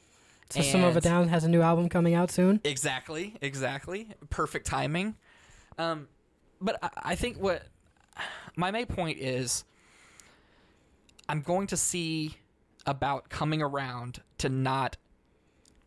[0.50, 2.60] System of a Down has a new album coming out soon.
[2.64, 4.08] Exactly, exactly.
[4.32, 5.16] Perfect timing.
[5.78, 6.08] Um,
[6.60, 7.68] but I, I think what
[8.56, 9.64] my main point is,
[11.28, 12.36] I'm going to see
[12.88, 14.98] about coming around to not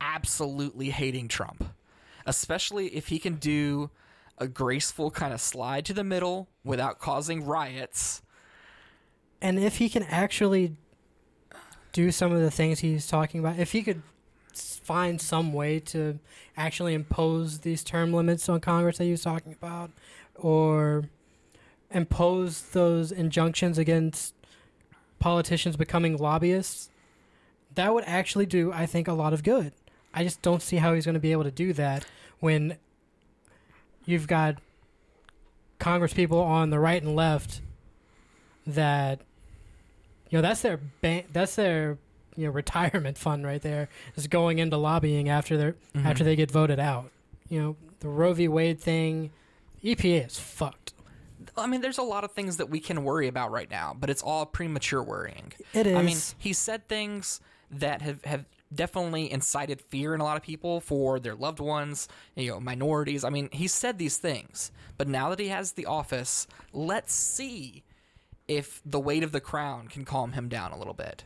[0.02, 1.64] absolutely hating Trump,
[2.26, 3.90] especially if he can do
[4.38, 8.22] a graceful kind of slide to the middle without causing riots.
[9.40, 10.76] And if he can actually
[11.92, 14.02] do some of the things he's talking about, if he could
[14.54, 16.18] find some way to
[16.56, 19.90] actually impose these term limits on Congress that he was talking about,
[20.34, 21.04] or
[21.90, 24.34] impose those injunctions against
[25.18, 26.90] politicians becoming lobbyists,
[27.74, 29.72] that would actually do, I think, a lot of good.
[30.14, 32.04] I just don't see how he's going to be able to do that
[32.40, 32.76] when
[34.04, 34.56] you've got
[35.78, 37.60] Congress people on the right and left
[38.66, 39.20] that
[40.30, 41.98] you know that's their ba- that's their
[42.36, 46.04] you know retirement fund right there is going into lobbying after they are Mhm.
[46.04, 47.10] after they get voted out.
[47.48, 48.48] You know the Roe v.
[48.48, 49.30] Wade thing,
[49.84, 50.92] EPA is fucked.
[51.56, 54.08] I mean, there's a lot of things that we can worry about right now, but
[54.10, 55.52] it's all premature worrying.
[55.74, 55.96] It is.
[55.96, 60.42] I mean, he said things that have, have definitely incited fear in a lot of
[60.42, 63.24] people for their loved ones, you know, minorities.
[63.24, 67.82] I mean, he said these things, but now that he has the office, let's see
[68.48, 71.24] if the weight of the crown can calm him down a little bit.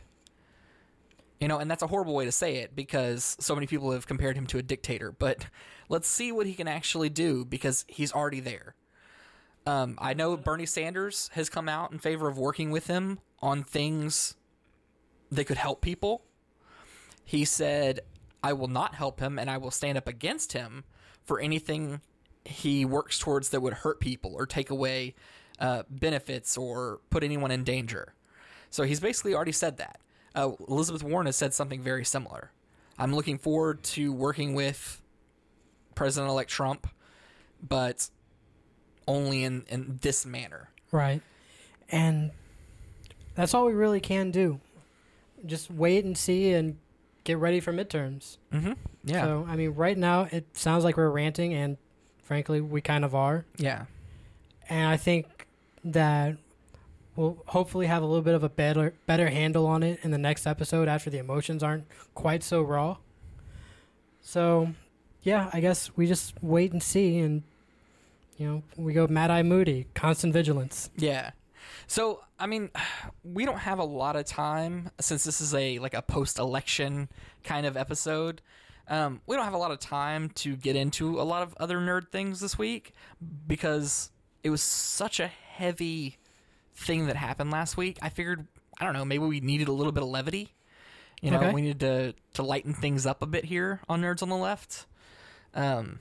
[1.39, 4.07] You know, and that's a horrible way to say it because so many people have
[4.07, 5.45] compared him to a dictator, but
[5.89, 8.75] let's see what he can actually do because he's already there.
[9.65, 13.63] Um, I know Bernie Sanders has come out in favor of working with him on
[13.63, 14.35] things
[15.29, 16.23] that could help people.
[17.27, 17.99] He said,
[18.41, 20.85] I will not help him and I will stand up against him
[21.25, 21.99] for anything
[22.45, 25.13] he works towards that would hurt people or take away
[25.59, 28.13] uh, benefits or put anyone in danger.
[28.69, 29.99] So he's basically already said that.
[30.33, 32.51] Uh, Elizabeth Warren has said something very similar.
[32.97, 35.01] I'm looking forward to working with
[35.95, 36.87] President elect Trump,
[37.61, 38.09] but
[39.05, 40.69] only in, in this manner.
[40.93, 41.21] Right.
[41.89, 42.31] And
[43.35, 44.61] that's all we really can do.
[45.45, 46.77] Just wait and see and
[47.27, 48.37] get ready for midterms.
[48.53, 48.71] Mm-hmm.
[49.03, 49.23] Yeah.
[49.23, 51.77] So, I mean, right now it sounds like we're ranting, and
[52.23, 53.45] frankly, we kind of are.
[53.57, 53.85] yeah.
[54.69, 55.47] And I think
[55.85, 56.35] that
[57.15, 60.17] we'll hopefully have a little bit of a better better handle on it in the
[60.17, 61.85] next episode after the emotions aren't
[62.15, 62.97] quite so raw.
[64.21, 64.73] So,
[65.23, 67.43] yeah, I guess we just wait and see, and
[68.37, 70.89] you know, we go Mad Eye Moody, constant vigilance.
[70.97, 71.31] Yeah.
[71.87, 72.69] So, I mean,
[73.23, 77.09] we don't have a lot of time since this is a like a post-election
[77.43, 78.41] kind of episode.
[78.89, 81.77] Um, we don't have a lot of time to get into a lot of other
[81.77, 82.93] nerd things this week
[83.45, 84.11] because
[84.43, 86.17] it was such a heavy
[86.73, 87.97] thing that happened last week.
[88.01, 88.47] I figured,
[88.79, 90.53] I don't know, maybe we needed a little bit of levity.
[91.21, 91.51] You know, Okay.
[91.51, 94.85] we needed to to lighten things up a bit here on Nerds on the Left.
[95.53, 95.99] Um,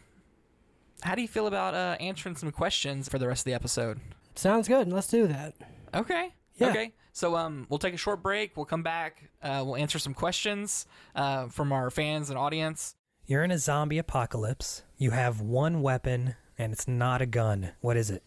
[1.03, 3.99] how do you feel about uh, answering some questions for the rest of the episode?
[4.35, 4.93] Sounds good.
[4.93, 5.55] Let's do that.
[5.97, 6.35] Okay.
[6.57, 6.69] Yeah.
[6.69, 6.93] Okay.
[7.13, 8.57] So um, we'll take a short break.
[8.57, 9.31] We'll come back.
[9.43, 12.95] Uh, we'll answer some questions uh, from our fans and audience.
[13.27, 14.83] You're in a zombie apocalypse.
[14.99, 17.73] You have one weapon, and it's not a gun.
[17.81, 18.23] What is it?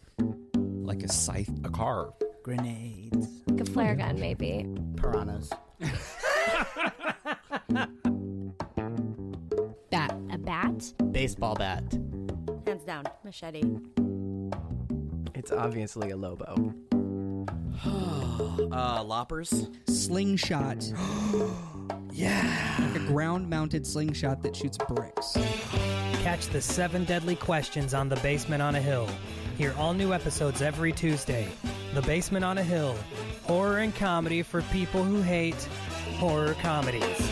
[0.90, 2.12] like a scythe, a car.
[2.42, 3.28] Grenades.
[3.46, 4.66] Like a flare gun, maybe.
[4.96, 5.50] Piranhas.
[9.90, 10.14] Bat.
[10.32, 10.92] A bat?
[11.12, 11.84] Baseball bat.
[12.66, 13.04] Hands down.
[13.24, 13.62] Machete.
[15.34, 16.74] It's obviously a Lobo.
[18.72, 19.68] Uh, loppers.
[19.88, 20.92] Slingshot.
[22.12, 22.76] Yeah.
[22.80, 25.36] Like a ground mounted slingshot that shoots bricks.
[26.22, 29.08] Catch the seven deadly questions on The Basement on a Hill.
[29.56, 31.48] Hear all new episodes every Tuesday.
[31.94, 32.96] The Basement on a Hill.
[33.44, 35.62] Horror and comedy for people who hate
[36.18, 37.30] horror comedies.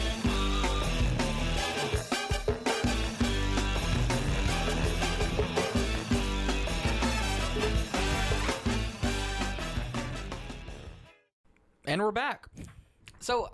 [11.88, 12.46] And we're back.
[13.18, 13.48] So,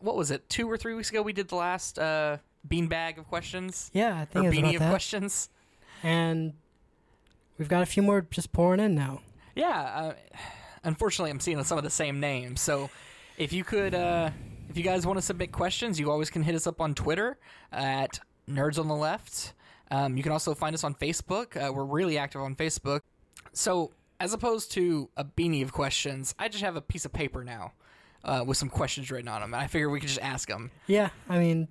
[0.00, 0.48] what was it?
[0.48, 4.22] Two or three weeks ago, we did the last uh, beanbag of questions Yeah, I
[4.22, 4.90] or think it's beanie about of that.
[4.90, 5.48] questions.
[6.02, 6.54] And
[7.58, 9.20] we've got a few more just pouring in now.
[9.54, 9.80] Yeah.
[9.80, 10.14] Uh,
[10.82, 12.60] unfortunately, I'm seeing some of the same names.
[12.60, 12.90] So,
[13.38, 14.30] if you could, uh,
[14.68, 17.38] if you guys want to submit questions, you always can hit us up on Twitter
[17.70, 18.18] at
[18.50, 19.52] Nerds on the Left.
[19.92, 21.56] Um, you can also find us on Facebook.
[21.56, 23.02] Uh, we're really active on Facebook.
[23.52, 23.92] So,
[24.22, 27.72] as opposed to a beanie of questions, I just have a piece of paper now
[28.22, 30.70] uh, with some questions written on them, and I figure we could just ask them.
[30.86, 31.66] Yeah, I mean,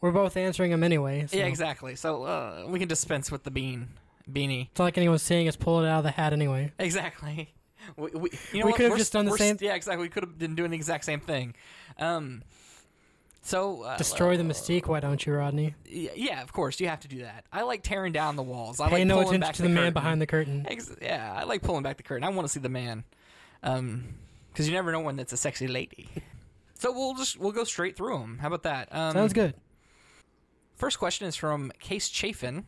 [0.00, 1.26] we're both answering them anyway.
[1.28, 1.94] So Yeah, exactly.
[1.94, 3.86] So uh, we can dispense with the bean
[4.28, 4.68] beanie.
[4.70, 6.72] It's not like anyone's seeing us pull it out of the hat anyway.
[6.78, 7.54] Exactly.
[7.96, 10.02] We, we, you know We could have just done the same- Yeah, exactly.
[10.02, 11.54] We could have been doing the exact same thing.
[11.98, 12.42] Um,
[13.50, 15.74] so uh, Destroy the mystique, why don't you, Rodney?
[15.86, 17.44] y- Yeah, of course you have to do that.
[17.52, 18.80] I like tearing down the walls.
[18.80, 19.92] I Pay like no pulling attention back to the, man curtain.
[19.94, 20.66] behind the curtain.
[20.68, 22.24] Ex- yeah, I like pulling back the curtain.
[22.24, 23.04] I want to see the man,
[23.62, 24.14] um,
[24.52, 26.08] because you never know when that's a sexy lady.
[26.74, 28.38] so we'll just we'll go straight through them.
[28.40, 28.88] How about that?
[28.94, 29.54] Um, Sounds good.
[30.76, 32.64] First question is from Case Chafin.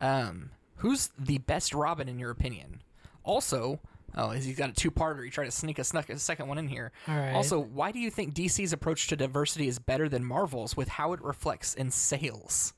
[0.00, 2.82] Um, who's the best Robin in your opinion?
[3.24, 3.80] Also,
[4.16, 5.24] oh, is he's got a two-parter.
[5.24, 6.92] He tried to sneak a, snuck a second one in here.
[7.08, 7.34] All right.
[7.34, 11.12] Also, why do you think DC's approach to diversity is better than Marvel's with how
[11.12, 12.72] it reflects in sales?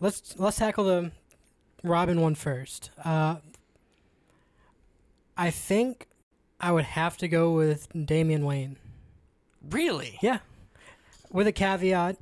[0.00, 1.12] Let's let's tackle the
[1.82, 2.90] Robin one first.
[3.04, 3.36] Uh,
[5.36, 6.08] I think
[6.60, 8.76] I would have to go with Damian Wayne.
[9.68, 10.18] Really?
[10.22, 10.38] Yeah.
[11.30, 12.16] With a caveat,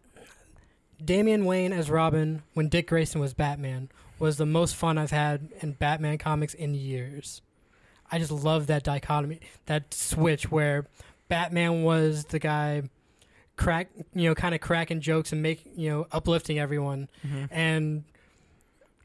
[1.04, 5.48] Damian Wayne as Robin when Dick Grayson was Batman was the most fun I've had
[5.61, 7.42] in Batman comics in years.
[8.11, 10.87] I just love that dichotomy, that switch where
[11.29, 12.83] Batman was the guy
[13.57, 17.09] crack, you know, kind of cracking jokes and make, you know, uplifting everyone.
[17.27, 17.49] Mhm.
[17.51, 18.05] And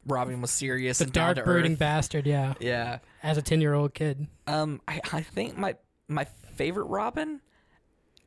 [0.06, 2.54] Robin was serious the and dark brooding bastard, yeah.
[2.60, 3.00] Yeah.
[3.22, 4.28] As a 10-year-old kid.
[4.48, 5.76] Um, I, I think my
[6.08, 7.42] my favorite Robin,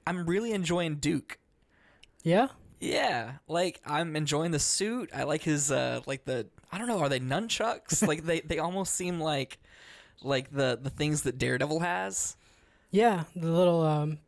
[0.07, 1.39] I'm really enjoying Duke.
[2.23, 2.49] Yeah?
[2.81, 5.11] Yeah, like I'm enjoying the suit.
[5.15, 8.07] I like his uh like the I don't know, are they nunchucks?
[8.07, 9.59] like they they almost seem like
[10.27, 12.37] like the the things that Daredevil has.
[12.91, 14.19] Yeah, the little um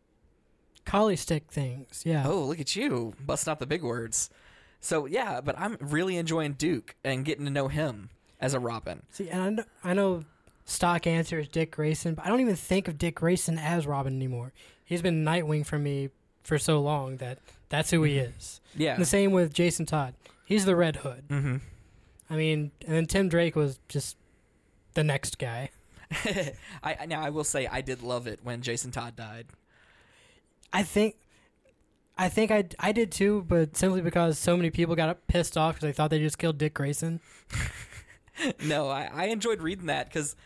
[0.84, 2.02] collie stick things.
[2.04, 2.24] Yeah.
[2.26, 4.30] Oh, look at you busting out the big words.
[4.80, 9.02] So yeah, but I'm really enjoying Duke and getting to know him as a Robin.
[9.10, 10.24] See, and I know, I know
[10.64, 14.14] stock answer is Dick Grayson, but I don't even think of Dick Grayson as Robin
[14.14, 14.52] anymore.
[14.84, 16.10] He's been Nightwing for me
[16.42, 18.60] for so long that that's who he is.
[18.74, 18.92] Yeah.
[18.92, 20.14] And the same with Jason Todd.
[20.44, 21.24] He's the Red Hood.
[21.28, 21.56] Mm-hmm.
[22.30, 24.16] I mean, and then Tim Drake was just
[24.94, 25.70] the next guy.
[26.82, 29.46] I now I will say I did love it when Jason Todd died.
[30.72, 31.16] I think,
[32.18, 35.74] I think I, I did too, but simply because so many people got pissed off
[35.76, 37.20] because they thought they just killed Dick Grayson.
[38.64, 40.36] no, I, I enjoyed reading that because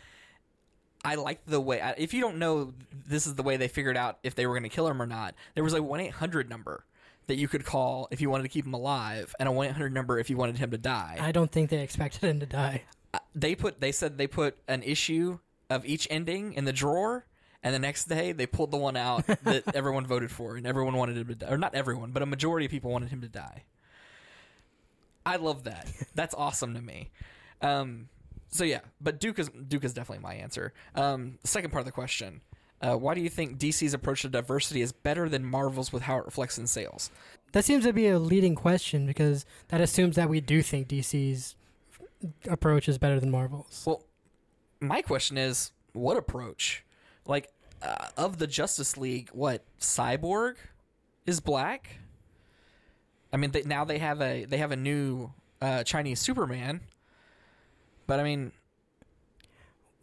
[1.05, 1.81] I liked the way.
[1.81, 2.73] I- If you don't know,
[3.07, 5.07] this is the way they figured out if they were going to kill him or
[5.07, 5.35] not.
[5.55, 6.85] There was a one eight hundred number
[7.27, 9.73] that you could call if you wanted to keep him alive, and a one eight
[9.73, 11.19] hundred number if you wanted him to die.
[11.21, 12.83] I don't think they expected him to die.
[13.15, 15.39] Uh, they put they said they put an issue
[15.73, 17.27] of each ending in the drawer.
[17.65, 20.97] And the next day, they pulled the one out that everyone voted for, and everyone
[20.97, 21.51] wanted him to die.
[21.51, 23.63] Or not everyone, but a majority of people wanted him to die.
[25.25, 25.87] I love that.
[26.15, 27.11] That's awesome to me.
[27.61, 28.09] Um,
[28.49, 30.73] so yeah, but Duke is Duke is definitely my answer.
[30.95, 32.41] Um, second part of the question:
[32.81, 36.19] uh, Why do you think DC's approach to diversity is better than Marvel's with how
[36.19, 37.11] it reflects in sales?
[37.53, 41.55] That seems to be a leading question because that assumes that we do think DC's
[42.49, 43.85] approach is better than Marvel's.
[43.87, 44.03] Well,
[44.83, 46.85] my question is, what approach?
[47.27, 47.49] Like,
[47.81, 50.55] uh, of the Justice League, what Cyborg
[51.27, 51.99] is black?
[53.33, 56.81] I mean, they, now they have a they have a new uh, Chinese Superman,
[58.07, 58.53] but I mean,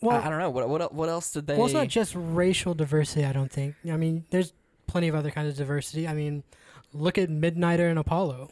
[0.02, 1.56] Well, I, I don't know what what what else did they?
[1.56, 3.26] Well, it's not just racial diversity.
[3.26, 3.76] I don't think.
[3.92, 4.54] I mean, there's
[4.88, 6.08] plenty of other kinds of diversity.
[6.08, 6.44] I mean,
[6.94, 8.50] look at Midnighter and Apollo.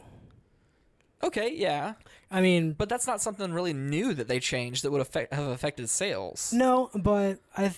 [1.22, 1.94] Okay, yeah.
[2.30, 5.48] I mean, but that's not something really new that they changed that would affect have
[5.48, 6.52] affected sales.
[6.52, 7.74] No, but I.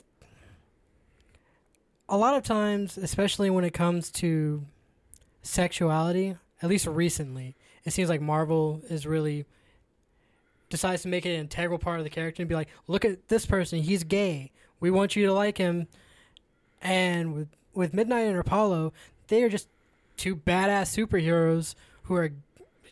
[2.09, 4.65] A lot of times, especially when it comes to
[5.43, 9.47] sexuality, at least recently, it seems like Marvel is really
[10.69, 13.29] decides to make it an integral part of the character and be like, look at
[13.29, 14.53] this person, he's gay.
[14.79, 15.89] We want you to like him.
[16.83, 18.93] And with with Midnight and Apollo,
[19.29, 19.69] they are just
[20.17, 21.75] two badass superheroes
[22.05, 22.33] who are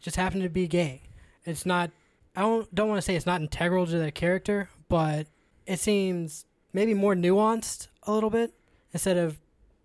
[0.00, 1.02] just happen to be gay.
[1.44, 1.90] It's not
[2.36, 5.26] I don't don't want to say it's not integral to their character, but
[5.66, 8.54] it seems maybe more nuanced a little bit
[8.92, 9.38] instead of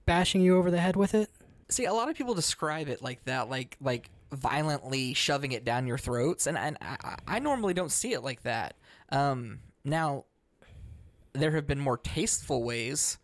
[0.06, 1.30] bashing you over the head with it.
[1.70, 5.88] See, a lot of people describe it like that, like like violently shoving it down
[5.88, 8.76] your throats, and and I, I normally don't see it like that.
[9.10, 10.26] Um, now,
[11.34, 13.18] there have been more tasteful ways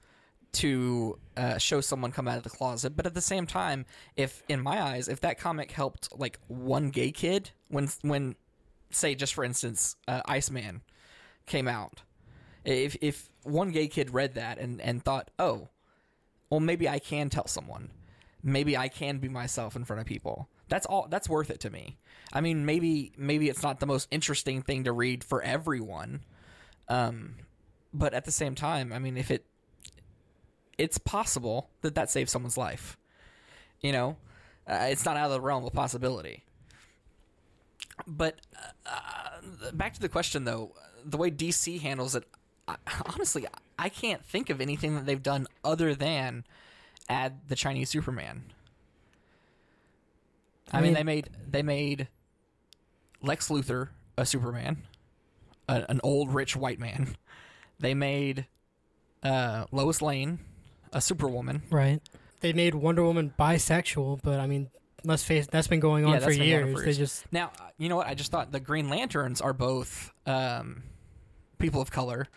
[0.54, 4.44] to uh, show someone come out of the closet, but at the same time, if
[4.50, 8.36] in my eyes, if that comic helped like one gay kid when when
[8.92, 10.82] say just for instance, uh, Iceman
[11.46, 12.02] came out,
[12.66, 15.70] if if one gay kid read that and and thought, oh,
[16.50, 17.92] well maybe I can tell someone
[18.44, 20.50] maybe I can be myself in front of people.
[20.68, 21.98] That's all that's worth it to me.
[22.32, 26.22] I mean, maybe maybe it's not the most interesting thing to read for everyone.
[26.88, 27.36] Um
[27.94, 29.46] but at the same time, I mean, if it
[30.80, 32.98] it's possible that that saves someone's life.
[33.82, 34.18] You know,
[34.66, 36.44] uh, it's not out of the realm of possibility.
[38.08, 38.40] But
[38.86, 40.72] uh, back to the question though,
[41.06, 42.24] the way DC handles it,
[42.68, 42.78] I,
[43.14, 43.46] honestly,
[43.78, 46.46] I can't think of anything that they've done other than
[47.10, 48.46] add the Chinese Superman.
[50.72, 52.08] I, I mean, mean- they made they made
[53.22, 54.84] Lex Luthor a Superman,
[55.68, 57.16] a, an old rich white man.
[57.82, 58.46] They made
[59.24, 60.40] uh, Lois Lane
[60.94, 61.62] a Superwoman.
[61.70, 62.02] Right.
[62.42, 64.70] They made Wonder Woman bisexual, but I mean,
[65.04, 66.86] let's face it, that's been going on Yeah, for that's been going on years.
[66.86, 68.08] They just Now, you know what?
[68.08, 70.84] I just thought the Green Lanterns are both um,
[71.58, 72.28] people of color.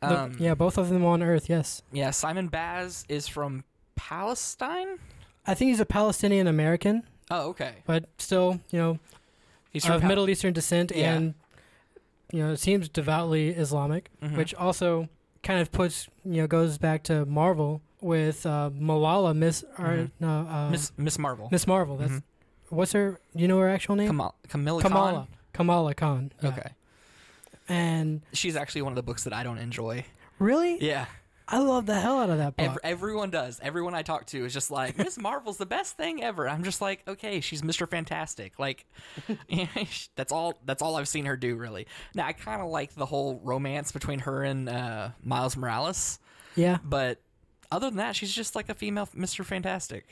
[0.00, 1.48] the- Um, yeah, both of them on Earth.
[1.48, 2.10] Yes, yeah.
[2.10, 3.64] Simon Baz is from
[3.94, 4.98] Palestine.
[5.46, 7.76] I think he's a Palestinian American, Oh, okay.
[7.86, 8.98] but still, you know,
[9.70, 11.14] He's of Pal- Middle Eastern descent Yeah.
[11.14, 11.34] and
[12.30, 14.36] you know it seems devoutly Islamic, Mhm.
[14.36, 15.08] which also
[15.42, 20.10] kind of puts you know goes back to Marvel with uh, Malala Miss or Mhm.
[20.20, 21.48] no uh, Miss Miss Marvel.
[21.50, 21.96] Miss Marvel.
[21.96, 22.22] That's Mhm.
[22.70, 23.20] what's her?
[23.34, 24.08] You know her actual name?
[24.08, 25.28] Kamal- Kamala Kamala Khan?
[25.52, 26.32] Kamala Khan.
[26.40, 26.48] yeah.
[26.50, 26.70] Okay.
[27.68, 30.04] And She's actually one of the books that I don't enjoy.
[30.38, 31.06] really, Yeah.
[31.48, 32.70] I love the hell out of that book.
[32.70, 33.60] Ev- everyone does.
[33.62, 36.48] Everyone I talk to is just like, Miss Marvel's the best thing ever.
[36.48, 37.88] I'm just like, okay, she's Mr.
[37.88, 38.58] Fantastic.
[38.58, 38.86] Like,
[40.16, 40.58] that's all.
[40.64, 41.86] That's all I've seen her do, really.
[42.14, 46.18] Now, I kind of like the whole romance between her and uh, Miles Morales,
[46.56, 46.78] yeah.
[46.84, 47.18] but
[47.70, 49.44] other than that, she's just like a female Mr.
[49.44, 50.06] Fantastic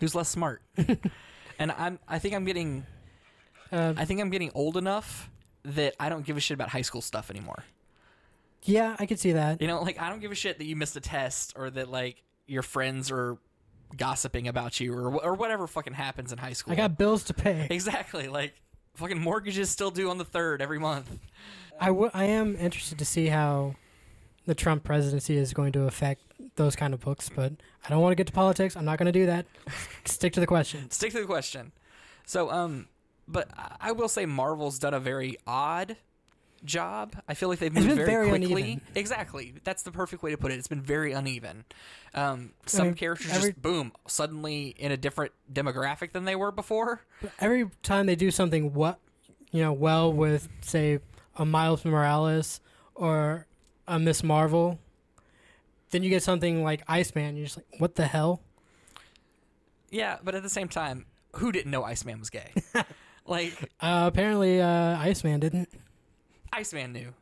[0.00, 0.62] who's less smart.
[1.58, 1.98] and I'm.
[2.08, 2.86] I think I'm getting.
[3.72, 5.30] Uh, I think I'm getting old enough
[5.64, 7.64] that I don't give a shit about high school stuff anymore.
[8.68, 9.60] Yeah, I could see that.
[9.60, 11.88] You know, like I don't give a shit that you missed a test or that
[11.88, 13.38] like your friends are
[13.96, 16.72] gossiping about you or or whatever fucking happens in high school.
[16.72, 17.66] I got bills to pay.
[17.70, 18.54] exactly like
[18.94, 21.18] fucking mortgages still due on the third every month.
[21.78, 23.74] I, w- I am interested to see how
[24.46, 26.22] the Trump presidency is going to affect
[26.56, 27.52] those kind of books, but
[27.84, 28.76] I don't want to get to politics.
[28.76, 29.46] I'm not going to do that.
[30.06, 30.90] Stick to the question.
[30.90, 31.72] Stick to the question.
[32.24, 32.88] So, um,
[33.28, 33.48] but
[33.80, 35.96] I will say Marvel's done a very odd
[36.66, 37.16] job.
[37.28, 38.62] I feel like they've moved been very, very quickly.
[38.62, 38.80] uneven.
[38.94, 39.54] Exactly.
[39.64, 40.56] That's the perfect way to put it.
[40.58, 41.64] It's been very uneven.
[42.14, 46.52] Um, some mean, characters every- just boom suddenly in a different demographic than they were
[46.52, 47.00] before.
[47.40, 48.98] Every time they do something what
[49.52, 50.98] you know well with say
[51.36, 52.60] a Miles Morales
[52.94, 53.46] or
[53.88, 54.78] a Miss Marvel,
[55.90, 57.36] then you get something like Iceman.
[57.36, 58.42] You're just like, what the hell?
[59.90, 61.06] Yeah, but at the same time,
[61.36, 62.52] who didn't know Iceman was gay?
[63.26, 65.68] like Uh, apparently, uh, Iceman didn't.
[66.52, 67.14] Iceman knew.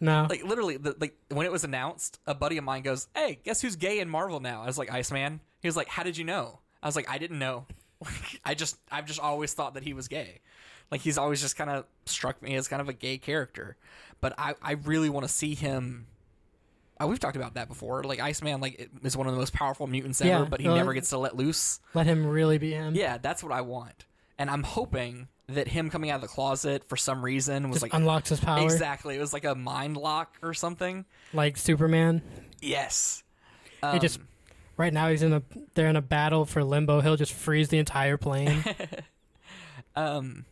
[0.00, 0.26] No.
[0.28, 3.60] Like literally, the, like when it was announced, a buddy of mine goes, "Hey, guess
[3.60, 6.24] who's gay in Marvel now?" I was like, "Iceman." He was like, "How did you
[6.24, 7.66] know?" I was like, "I didn't know.
[8.44, 10.40] I just, I've just always thought that he was gay.
[10.90, 13.76] Like he's always just kind of struck me as kind of a gay character.
[14.20, 16.06] But I, I really want to see him."
[16.98, 18.02] Uh, we've talked about that before.
[18.04, 20.74] Like Iceman, like is one of the most powerful mutants ever, Yeah, but he uh,
[20.74, 21.80] never gets to let loose.
[21.92, 22.94] Let him really be him.
[22.94, 24.05] Yeah, that's what I want,
[24.38, 27.82] and I'm hoping that him coming out of the closet for some reason was Just
[27.82, 28.62] like unlocks his power.
[28.62, 31.04] Exactly, it was like a mind lock or something.
[31.32, 32.22] Like Superman.
[32.60, 33.22] Yes.
[33.92, 34.28] he just Um,
[34.76, 35.42] right now he's in a
[35.74, 37.00] they're in a battle for limbo.
[37.00, 38.64] He'll just freeze the entire plane.
[39.96, 40.44] Um,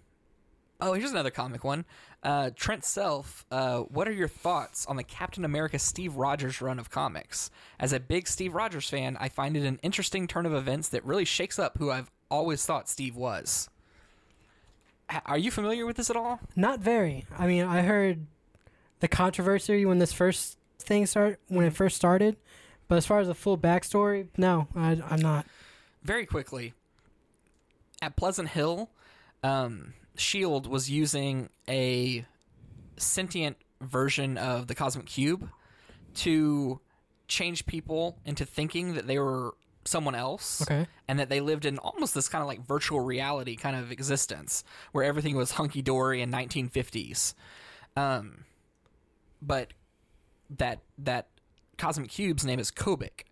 [0.80, 1.84] oh, here's another comic one.
[2.22, 6.78] Uh, Trent Self, uh, what are your thoughts on the Captain America Steve Rogers run
[6.78, 7.50] of comics?
[7.78, 11.04] As a big Steve Rogers fan, I find it an interesting turn of events that
[11.04, 13.68] really shakes up who I've always thought Steve was.
[15.26, 16.40] Are you familiar with this at all?
[16.56, 17.26] Not very.
[17.38, 18.26] I mean, I heard
[19.00, 22.36] the controversy when this first thing started when it first started,
[22.88, 25.46] but as far as the full backstory, no, I, I'm not.
[26.02, 26.74] very quickly
[28.02, 28.90] at Pleasant Hill,
[29.42, 32.24] um, Shield was using a
[32.96, 35.48] sentient version of the cosmic cube
[36.16, 36.80] to
[37.28, 39.54] change people into thinking that they were
[39.86, 40.86] someone else Okay.
[41.08, 44.64] and that they lived in almost this kind of like virtual reality kind of existence
[44.92, 47.34] where everything was hunky dory in 1950s.
[47.96, 48.44] Um,
[49.42, 49.72] but
[50.50, 51.28] that that
[51.78, 53.24] cosmic cube's name is Kobik,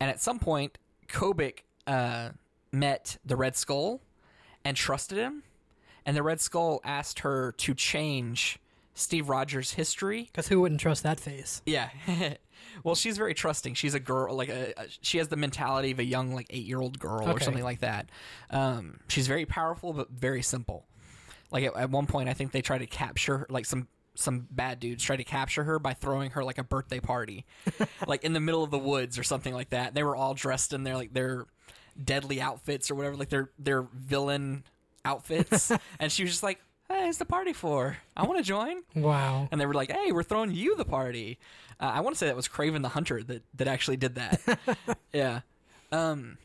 [0.00, 2.30] and at some point, Kobik uh,
[2.72, 4.00] met the Red Skull
[4.64, 5.42] and trusted him,
[6.06, 8.58] and the Red Skull asked her to change
[8.94, 11.62] Steve Rogers' history Because who wouldn't trust that face?
[11.66, 11.90] yeah.
[12.84, 13.74] well, she's very trusting.
[13.74, 16.64] She's a girl, like a, a- she has the mentality of a young, like eight
[16.64, 17.44] year old girl or Okay.
[17.44, 18.08] something like that.
[18.50, 20.86] Um, she's very powerful, but very simple.
[21.50, 24.78] Like at, at one point, I think they try to capture, like some some bad
[24.78, 27.44] dudes try to capture her by throwing her like a birthday party,
[28.06, 29.92] like in the middle of the woods or something like that.
[29.94, 31.46] They were all dressed in their like their
[32.02, 34.62] deadly outfits or whatever, like their their villain
[35.04, 36.60] outfits, and she was just like.
[36.88, 37.96] Hey, it's the party for?
[38.16, 39.48] I want to join Wow.
[39.50, 41.38] and they were like, "Hey, we're throwing you the party."
[41.80, 44.40] Uh, I want to say that was Kraven the Hunter that that actually did that.
[45.12, 45.40] yeah,
[45.92, 46.38] um,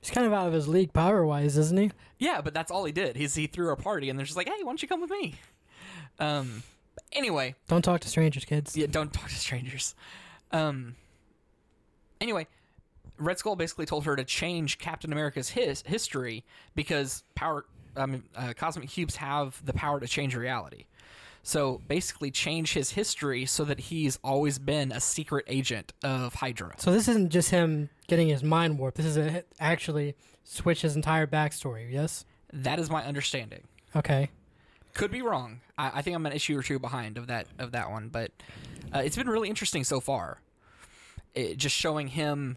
[0.00, 1.90] He's kind of out of his league power wise, isn't he?
[2.18, 3.16] yeah, but that's all he did.
[3.16, 5.10] He's he threw a party, and they're just like, "Hey, why don't you come with
[5.10, 5.34] me?"
[6.20, 6.62] Um,
[7.12, 8.76] anyway, Don't talk to strangers, kids.
[8.76, 9.94] yeah, don't talk to strangers.
[10.52, 10.94] Um,
[12.20, 12.46] anyway,
[13.18, 16.44] Red Skull basically told her to change Captain America's his history
[16.74, 20.86] because power, I mean, uh, cosmic cubes have the power to change reality.
[21.42, 26.74] So basically, change his history so that he's always been a secret agent of Hydra.
[26.78, 28.96] So this isn't just him getting his mind warped.
[28.96, 31.92] This is a, actually switch his entire backstory.
[31.92, 32.24] Yes.
[32.52, 33.62] That is my understanding.
[33.94, 34.30] Okay.
[34.94, 35.60] Could be wrong.
[35.78, 38.32] I, I think I'm an issue or two behind of that of that one, but
[38.94, 40.40] uh, it's been really interesting so far.
[41.34, 42.56] It, just showing him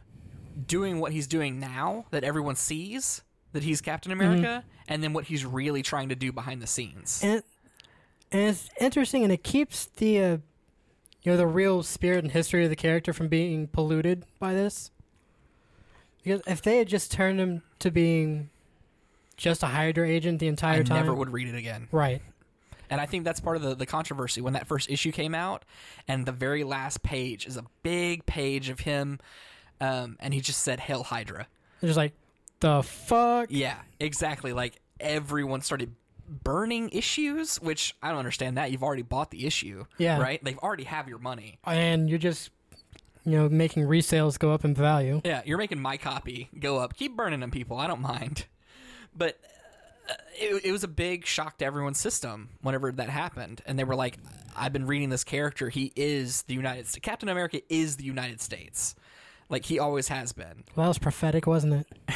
[0.65, 3.21] doing what he's doing now that everyone sees
[3.54, 7.22] that he's Captain America, and then what he's really trying to do behind the scenes.
[7.24, 7.45] And it,
[8.32, 10.38] and it's interesting, and it keeps the uh,
[11.24, 14.91] you know the real spirit and history of the character from being polluted by this.
[16.24, 18.50] Because if they had just turned him to being
[19.38, 21.88] just a Hydra agent the entire I time, never would read it again.
[21.91, 22.22] Right.
[22.89, 25.64] And I think that's part of the, the controversy when that first issue came out,
[26.08, 29.20] and the very last page is a big page of him,
[29.80, 31.47] um, and he just said "Hail Hydra."
[31.80, 32.14] They're just like,
[32.60, 33.47] the fuck?
[33.51, 34.53] Yeah, exactly.
[34.53, 35.93] Like everyone started
[36.43, 38.72] burning issues, which I don't understand that.
[38.72, 40.20] You've already bought the issue, Yeah.
[40.22, 40.43] right?
[40.43, 41.57] They've already have your money.
[41.66, 42.51] And you're just,
[43.26, 45.22] you know, making resales go up in value.
[45.26, 46.95] Yeah, you're making my copy go up.
[46.95, 47.78] Keep burning them, people.
[47.78, 48.45] I don't mind.
[49.16, 49.39] But
[50.10, 53.84] uh, it, it was a big shock to everyone's system whenever that happened, and they
[53.84, 54.18] were like,
[54.55, 55.70] "I've been reading this character.
[55.70, 57.03] He is the United States.
[57.03, 58.93] Captain America is the United States.
[59.49, 61.74] Like he always has been." Well, that was prophetic, wasn't
[62.07, 62.16] it?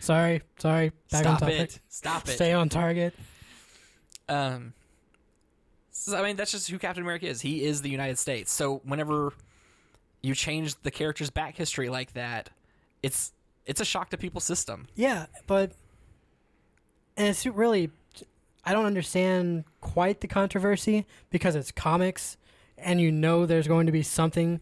[0.00, 0.90] sorry, sorry.
[1.10, 1.60] Back on Stop topic.
[1.60, 1.80] it!
[1.88, 2.32] Stop it!
[2.32, 3.14] Stay on target.
[4.28, 4.74] Um,
[5.90, 7.40] so, I mean, that's just who Captain America is.
[7.40, 8.52] He is the United States.
[8.52, 9.32] So whenever
[10.22, 12.50] you change the character's back history like that,
[13.02, 13.32] it's
[13.66, 14.88] it's a shock to people's system.
[14.94, 15.72] Yeah, but
[17.16, 17.90] and it's really
[18.64, 22.36] I don't understand quite the controversy because it's comics
[22.78, 24.60] and you know there's going to be something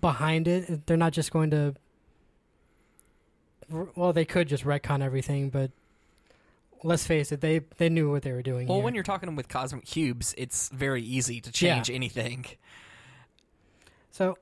[0.00, 0.86] behind it.
[0.86, 1.74] They're not just going to
[3.94, 5.70] well, they could just retcon everything, but
[6.84, 8.66] let's face it, they they knew what they were doing.
[8.68, 8.84] Well, here.
[8.84, 12.44] when you're talking with cosmic cubes, it's very easy to change anything.
[14.10, 14.36] So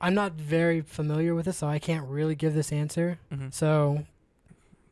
[0.00, 3.18] I'm not very familiar with this, so I can't really give this answer.
[3.32, 3.52] Mhm.
[3.52, 4.04] So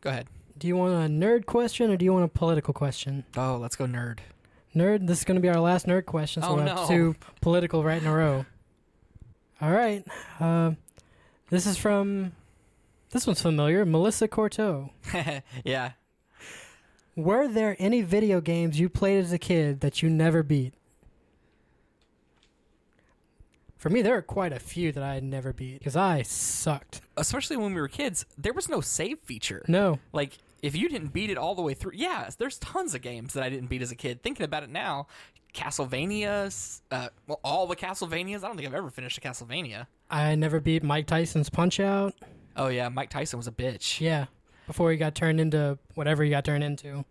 [0.00, 0.26] Go ahead.
[0.58, 3.24] do you want a nerd question or do you want a political question?
[3.36, 4.18] Oh, let's go nerd.
[4.74, 6.86] Nerd, this is going to be our last nerd question, so Oh, we'll have no.
[6.88, 8.46] two political right in a row.
[9.60, 10.04] All right.
[10.40, 10.72] Uh,
[11.50, 12.32] this is from,
[13.12, 14.90] this one's familiar, Melissa Corto.
[15.64, 15.92] yeah.
[17.14, 20.74] Were there any video games you played as a kid that you never beat?
[23.76, 27.02] For me, there are quite a few that I never beat because I sucked.
[27.16, 29.64] Especially when we were kids, there was no save feature.
[29.68, 29.98] No.
[30.12, 33.34] Like if you didn't beat it all the way through, yeah, there's tons of games
[33.34, 34.22] that I didn't beat as a kid.
[34.22, 35.08] Thinking about it now,
[35.52, 38.44] Castlevania, uh, well, all the Castlevanias.
[38.44, 39.86] I don't think I've ever finished a Castlevania.
[40.08, 42.14] I never beat Mike Tyson's Punch Out.
[42.56, 44.00] Oh yeah, Mike Tyson was a bitch.
[44.00, 44.26] Yeah.
[44.66, 47.04] Before he got turned into whatever he got turned into.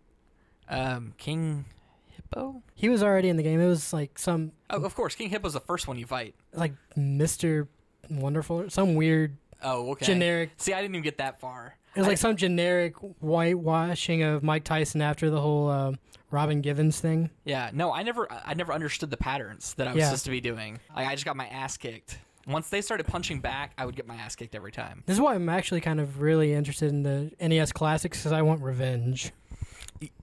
[0.68, 1.66] Um, King
[2.08, 2.62] Hippo.
[2.74, 3.60] He was already in the game.
[3.60, 6.34] It was like some Oh, of course, King Hippo's the first one you fight.
[6.54, 7.68] like Mr.
[8.10, 10.06] Wonderful, some weird Oh, okay.
[10.06, 10.50] generic.
[10.56, 11.76] See, I didn't even get that far.
[11.94, 15.92] It was I- like some generic whitewashing of Mike Tyson after the whole uh,
[16.30, 17.30] Robin Givens thing.
[17.44, 20.06] Yeah, no, I never, I never understood the patterns that I was Yeah.
[20.06, 20.80] supposed to be doing.
[20.96, 22.18] Like, I just got my ass kicked.
[22.46, 25.02] Once they started punching back, I would get my ass kicked every time.
[25.06, 28.42] This is why I'm actually kind of really interested in the NES classics because I
[28.42, 29.32] want revenge.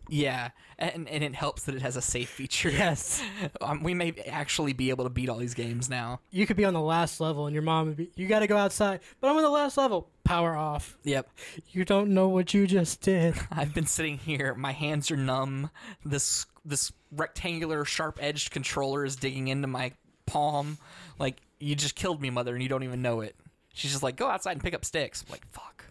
[0.10, 2.70] Yeah, and and it helps that it has a safe feature.
[2.70, 3.22] Yes.
[3.62, 6.20] um, we may actually be able to beat all these games now.
[6.32, 8.48] You could be on the last level and your mom would be, you got to
[8.48, 10.10] go outside, but I'm on the last level.
[10.24, 10.98] Power off.
[11.04, 11.30] Yep,
[11.72, 13.36] You don't know what you just did.
[13.52, 14.54] I've been sitting here.
[14.56, 15.70] My hands are numb.
[16.04, 19.94] This this rectangular, sharp-edged controller is digging into my
[20.30, 20.78] palm.
[21.18, 23.36] Like you just killed me, mother, and you don't even know it.
[23.74, 25.24] She's just like, go outside and pick up sticks.
[25.26, 25.86] I'm like, fuck.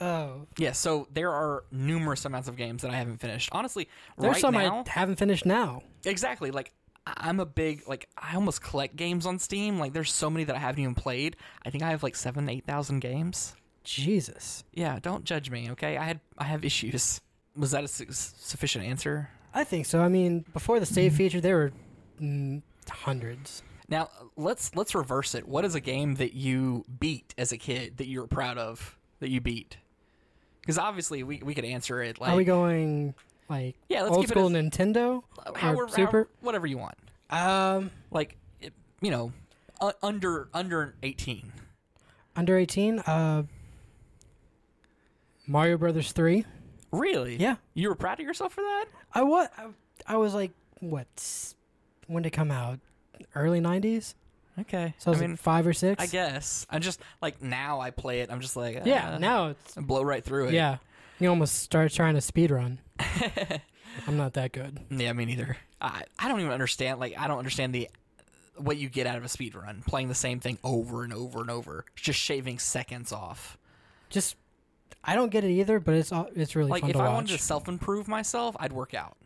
[0.00, 0.46] Oh.
[0.58, 3.48] Yeah, so there are numerous amounts of games that I haven't finished.
[3.52, 3.88] Honestly,
[4.18, 5.82] There's right some now, I haven't finished now.
[6.04, 6.50] exactly.
[6.50, 6.72] Like
[7.06, 9.78] I'm a big like I almost collect games on Steam.
[9.78, 11.36] Like there's so many that I haven't even played.
[11.64, 13.54] I think I have like seven, eight thousand games.
[13.84, 14.64] Jesus.
[14.72, 15.96] Yeah, don't judge me, okay?
[15.96, 17.20] I had I have issues.
[17.56, 19.28] Was that a su- sufficient answer?
[19.52, 20.00] I think so.
[20.00, 21.18] I mean, before the save mm-hmm.
[21.18, 21.72] feature, there were
[22.90, 23.62] hundreds.
[23.88, 25.46] Now let's let's reverse it.
[25.46, 29.30] What is a game that you beat as a kid that you're proud of that
[29.30, 29.76] you beat?
[30.60, 33.14] Because obviously we we could answer it like Are we going
[33.50, 35.22] like Yeah, let's old keep it school as- Nintendo?
[35.56, 36.28] however, or Super?
[36.40, 36.96] whatever you want.
[37.30, 39.32] Um, Like it, you know,
[39.80, 41.52] uh, under under eighteen.
[42.36, 43.42] under 18, uh,
[45.46, 46.44] Mario Brothers 3.
[46.90, 47.36] Really?
[47.36, 47.56] Yeah.
[47.74, 48.86] You were proud of yourself for that?
[49.12, 49.66] I what I,
[50.06, 51.53] I was like what
[52.06, 52.78] when did it come out?
[53.34, 54.14] Early 90s?
[54.60, 54.94] Okay.
[54.98, 56.02] So I was I mean, like 5 or 6?
[56.02, 58.30] I guess I'm just like now I play it.
[58.30, 60.54] I'm just like Yeah, uh, now it's I blow right through it.
[60.54, 60.78] yeah.
[61.20, 62.80] You almost start trying to speed run.
[64.06, 64.78] I'm not that good.
[64.90, 65.56] Yeah, me neither.
[65.80, 66.98] I I don't even understand.
[67.00, 67.88] Like I don't understand the
[68.56, 71.40] what you get out of a speed run playing the same thing over and over
[71.40, 73.58] and over, just shaving seconds off.
[74.10, 74.36] Just
[75.04, 77.12] I don't get it either, but it's all- it's really Like if I watch.
[77.14, 79.16] wanted to self improve myself, I'd work out.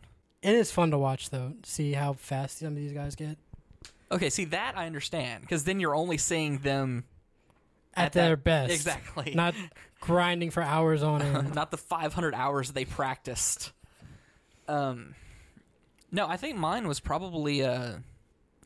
[0.41, 1.53] It is fun to watch though.
[1.63, 3.37] See how fast some of these guys get
[4.11, 7.03] Okay, see that I understand because then you're only seeing them
[7.95, 8.73] at, At their that- best.
[8.73, 9.33] exactly.
[9.35, 9.53] Not
[9.99, 11.53] grinding for hours on end.
[11.55, 13.71] not the 500 hours they practiced.
[14.67, 15.13] Um,
[16.11, 17.95] no, I think mine was probably uh,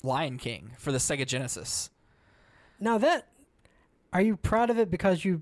[0.03, 1.89] Lion King for the Sega Genesis.
[2.79, 3.27] now that
[4.13, 5.41] are you proud of it because you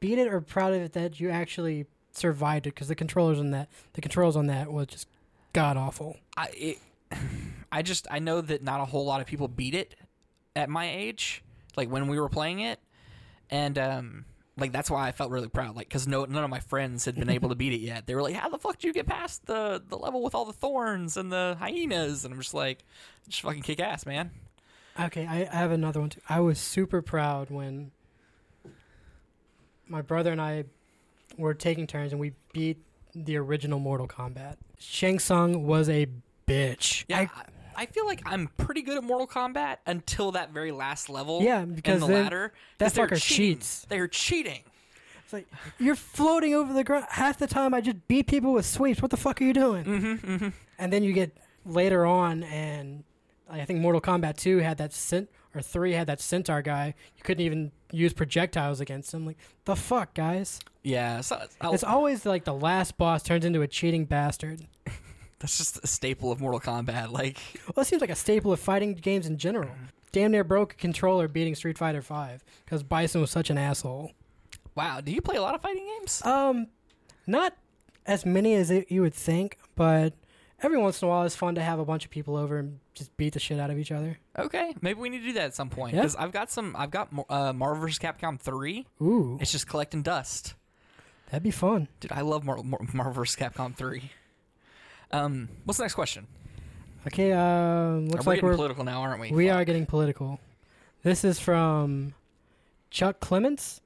[0.00, 3.50] beat it, or proud of it that you actually survived it because the controllers on
[3.52, 5.06] that the controls on that was just
[5.52, 6.16] god awful.
[6.36, 6.78] I it,
[7.72, 9.94] I just I know that not a whole lot of people beat it
[10.56, 11.42] at my age,
[11.76, 12.80] like when we were playing it,
[13.50, 14.24] and um,
[14.56, 17.16] like that's why I felt really proud, like because no none of my friends had
[17.16, 18.06] been able to beat it yet.
[18.06, 20.44] They were like, "How the fuck do you get past the the level with all
[20.44, 22.84] the thorns and the hyenas?" And I'm just like,
[23.28, 24.30] "Just fucking kick ass, man."
[24.98, 26.20] Okay, I, I have another one too.
[26.28, 27.92] I was super proud when
[29.86, 30.64] my brother and I
[31.36, 32.78] were taking turns and we beat
[33.24, 34.56] the original Mortal Kombat.
[34.78, 36.06] Shang Tsung was a
[36.46, 37.04] bitch.
[37.08, 37.20] Yeah.
[37.20, 37.30] I,
[37.76, 41.42] I feel like I'm pretty good at Mortal Kombat until that very last level.
[41.42, 43.56] Yeah, because the ladder, that fucker cheating.
[43.58, 43.86] cheats.
[43.88, 44.62] They're cheating.
[45.22, 45.46] It's like
[45.78, 47.06] you're floating over the ground.
[47.10, 49.00] Half the time, I just beat people with sweeps.
[49.00, 49.84] What the fuck are you doing?
[49.84, 50.48] Mm-hmm, mm-hmm.
[50.78, 53.04] And then you get later on, and
[53.48, 56.94] I think Mortal Kombat Two had that cent or Three had that centaur guy.
[57.16, 59.26] You couldn't even use projectiles against him.
[59.26, 60.60] Like the fuck, guys.
[60.82, 64.66] Yeah, so I'll- It's always like the last boss turns into a cheating bastard.
[65.38, 67.10] that's just a staple of Mortal Kombat.
[67.12, 67.38] Like,
[67.76, 69.70] Well, it seems like a staple of fighting games in general.
[70.12, 74.12] Damn near broke a controller beating Street Fighter Five because Bison was such an asshole.
[74.74, 76.24] wow, do you play a lot of fighting games?
[76.24, 76.68] Um,
[77.26, 77.54] not
[78.06, 80.14] as many as it, you would think, but
[80.62, 82.78] every once in a while it's fun to have a bunch of people over and
[82.94, 84.18] just beat the shit out of each other.
[84.38, 86.00] Okay, maybe we need to do that at some point Yeah.
[86.02, 86.74] because I've got some.
[86.76, 87.98] I've got uh, Marvel vs.
[87.98, 88.86] Capcom three.
[89.00, 90.54] Ooh, It's just collecting dust,
[91.30, 91.88] that'd be fun.
[92.00, 92.12] dude.
[92.12, 93.36] I love Mar- Mar- Marvel vs.
[93.36, 94.10] Capcom three.
[95.12, 96.26] Um, what's the next question?
[97.06, 99.30] Okay, um, looks we're like getting we're political now, aren't we?
[99.30, 99.56] we Fuck.
[99.56, 100.40] are getting political.
[101.02, 102.12] This is from
[102.90, 103.80] Chuck Clements.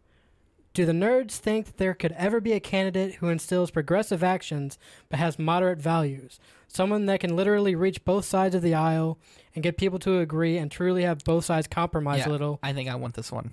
[0.75, 4.79] Do the nerds think that there could ever be a candidate who instills progressive actions
[5.11, 6.41] but has moderate values?
[6.67, 9.19] Someone that can literally reach both sides of the aisle
[9.55, 12.89] and get people to agree and truly have both sides compromise a little I think
[12.89, 13.51] I want this one.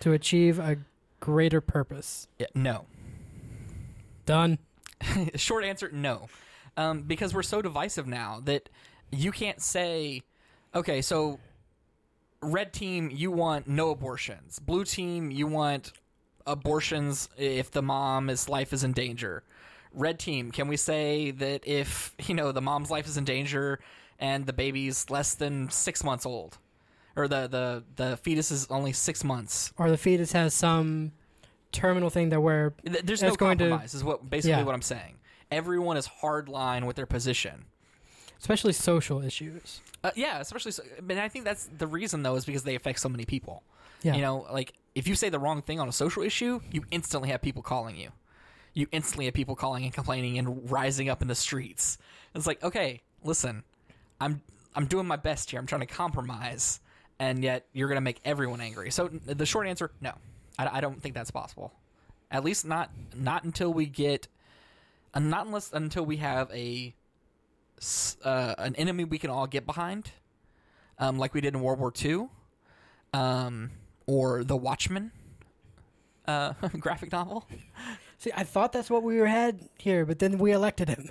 [0.00, 0.78] to achieve a
[1.20, 2.26] greater purpose.
[2.38, 2.86] Yeah, no.
[4.26, 4.58] Done.
[5.36, 6.28] Short answer, no.
[6.76, 8.68] Um, because we're so divisive now that
[9.12, 10.22] you can't say,
[10.74, 11.38] okay, so
[12.42, 14.58] red team, you want no abortions.
[14.58, 15.92] Blue team, you want
[16.46, 19.42] abortions if the mom's life is in danger.
[19.92, 23.80] Red team, can we say that if, you know, the mom's life is in danger
[24.18, 26.58] and the baby's less than six months old?
[27.16, 29.72] Or the, the, the fetus is only six months.
[29.78, 31.12] Or the fetus has some
[31.70, 34.64] terminal thing that where There's no going to- compromise, is what basically Yeah.
[34.64, 35.14] what I'm saying.
[35.50, 37.66] Everyone is hard line with their position.
[38.40, 39.80] especially social issues.
[40.02, 40.72] Uh, yeah, especially.
[40.72, 43.62] So, but I think that's the reason though, is because they affect so many people.
[44.04, 44.14] Yeah.
[44.14, 47.30] You know, like if you say the wrong thing on a social issue, you instantly
[47.30, 48.10] have people calling you.
[48.74, 51.98] You instantly have people calling and complaining and rising up in the streets.
[52.34, 53.64] It's like, okay, listen,
[54.20, 54.42] I'm
[54.76, 55.58] I'm doing my best here.
[55.58, 56.80] I'm trying to compromise,
[57.18, 58.90] and yet you're going to make everyone angry.
[58.90, 60.12] So the short answer, no,
[60.58, 61.72] I, I don't think that's possible.
[62.30, 64.28] At least not not until we get,
[65.14, 66.94] uh, not unless until we have a
[68.24, 70.10] uh, an enemy we can all get behind,
[70.98, 72.28] um, like we did in World War II,
[73.12, 73.70] um,
[74.06, 75.12] or The Watchmen
[76.26, 77.46] uh, graphic novel.
[78.18, 81.10] See, I thought that's what we had here, but then we elected him.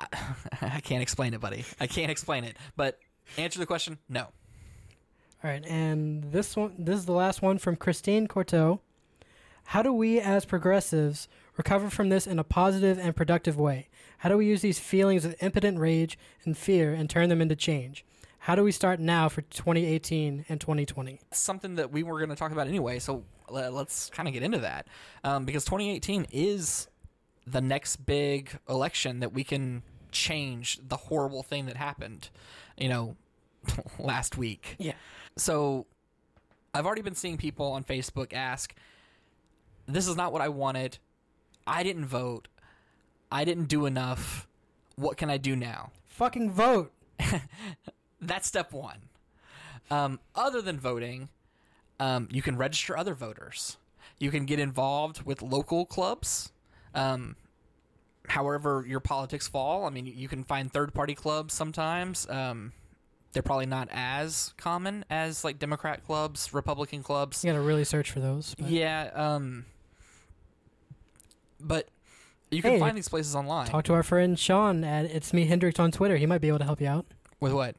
[0.60, 1.64] I can't explain it, buddy.
[1.80, 2.56] I can't explain it.
[2.76, 2.98] But
[3.36, 4.28] answer the question: No.
[5.44, 8.80] All right, and this one, this is the last one from Christine Corteau.
[9.66, 13.88] How do we, as progressives, recover from this in a positive and productive way?
[14.18, 17.56] How do we use these feelings of impotent rage and fear and turn them into
[17.56, 18.04] change?
[18.42, 21.20] How do we start now for 2018 and 2020?
[21.30, 22.98] Something that we were going to talk about anyway.
[22.98, 24.88] So let's kind of get into that
[25.22, 26.88] um, because 2018 is
[27.46, 32.30] the next big election that we can change the horrible thing that happened.
[32.76, 33.16] You know,
[34.00, 34.74] last week.
[34.76, 34.94] Yeah.
[35.36, 35.86] So
[36.74, 38.74] I've already been seeing people on Facebook ask,
[39.86, 40.98] "This is not what I wanted.
[41.64, 42.48] I didn't vote.
[43.30, 44.48] I didn't do enough.
[44.96, 46.90] What can I do now?" Fucking vote.
[48.22, 48.98] That's step one.
[49.90, 51.28] Um, other than voting,
[52.00, 53.76] um, you can register other voters.
[54.18, 56.52] You can get involved with local clubs.
[56.94, 57.34] Um,
[58.28, 59.84] however, your politics fall.
[59.84, 62.28] I mean, you can find third party clubs sometimes.
[62.30, 62.72] Um,
[63.32, 67.42] they're probably not as common as like Democrat clubs, Republican clubs.
[67.44, 68.54] You got to really search for those.
[68.56, 69.10] but- Yeah.
[69.14, 69.64] Um,
[71.60, 71.88] but
[72.50, 73.66] you can Hey, find these places online.
[73.66, 76.16] Talk to our friend Sean at It's Me Hendrix on Twitter.
[76.16, 77.06] He might be able to help you out.
[77.40, 77.74] with what?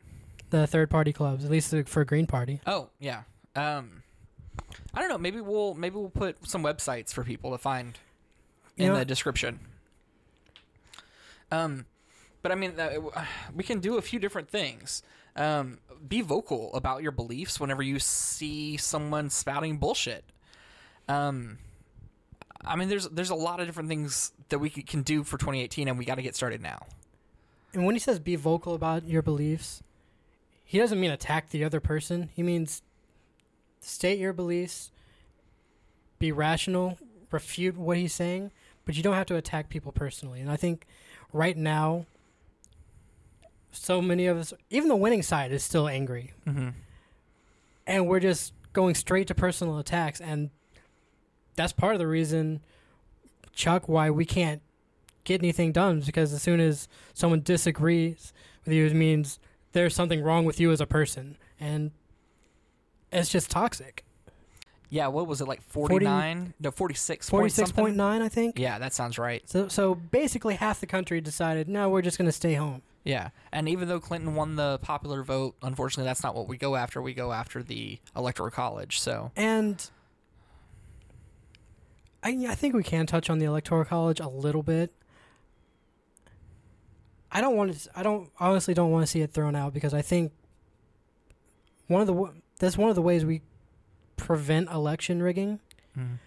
[0.54, 2.62] The third party clubs, at least for Green Party.
[2.68, 3.24] Oh yeah.
[3.56, 4.04] Um,
[4.93, 5.18] I don't know.
[5.18, 7.97] Maybe we'll maybe we'll put some websites for people to find
[8.78, 9.60] You in know- the description.
[11.51, 11.88] Um,
[12.43, 12.99] but I mean, uh,
[13.56, 15.01] we can do a few different things.
[15.36, 20.24] Um, be vocal about your beliefs whenever you see someone spouting bullshit.
[21.08, 21.58] Um,
[22.64, 25.88] I mean, there's there's a lot of different things that we can do for 2018,
[25.88, 26.86] and we got to get started now.
[27.74, 29.82] And when he says be vocal about your beliefs,
[30.74, 32.32] he doesn't mean attack the other person.
[32.34, 32.82] He means
[33.80, 34.89] state your beliefs,
[36.17, 36.97] be rational,
[37.30, 38.49] refute what he's saying,
[38.84, 40.41] but you don't have to attack people personally.
[40.41, 40.88] And I think
[41.32, 42.07] right now,
[43.71, 46.34] so many of us, even the winning side, is still angry.
[46.47, 46.69] Mm-hmm.
[47.86, 50.19] And we're just going straight to personal attacks.
[50.19, 50.49] And
[51.53, 52.61] that's part of the reason,
[53.51, 54.63] Chuck, why we can't
[55.24, 58.34] get anything done because as soon as someone disagrees
[58.65, 59.38] with you, it means
[59.74, 61.38] there's something wrong with you as a person.
[61.59, 61.91] And
[63.11, 64.05] it's just toxic.
[64.89, 66.53] Yeah, what was it like 40 49?
[66.59, 67.30] no, 46.
[67.30, 67.86] point something?
[67.86, 68.59] 46.9, I think.
[68.59, 69.47] Yeah, that sounds right.
[69.49, 72.84] So, so basically, half the country decided, no, we're just going to stay home.
[73.03, 76.76] Yeah, and even though Clinton won the popular vote, unfortunately, that's not what we go
[76.76, 77.01] after.
[77.01, 78.99] We go after the electoral college.
[78.99, 79.89] So And
[82.24, 84.93] I, I think we can touch on the electoral college a little bit.
[87.34, 87.89] I don't want to.
[87.95, 90.31] I don't honestly don't want to see it thrown out because I think
[91.88, 93.41] one of the that's one of the ways we
[94.15, 95.59] prevent election rigging.
[95.97, 96.19] Mhm.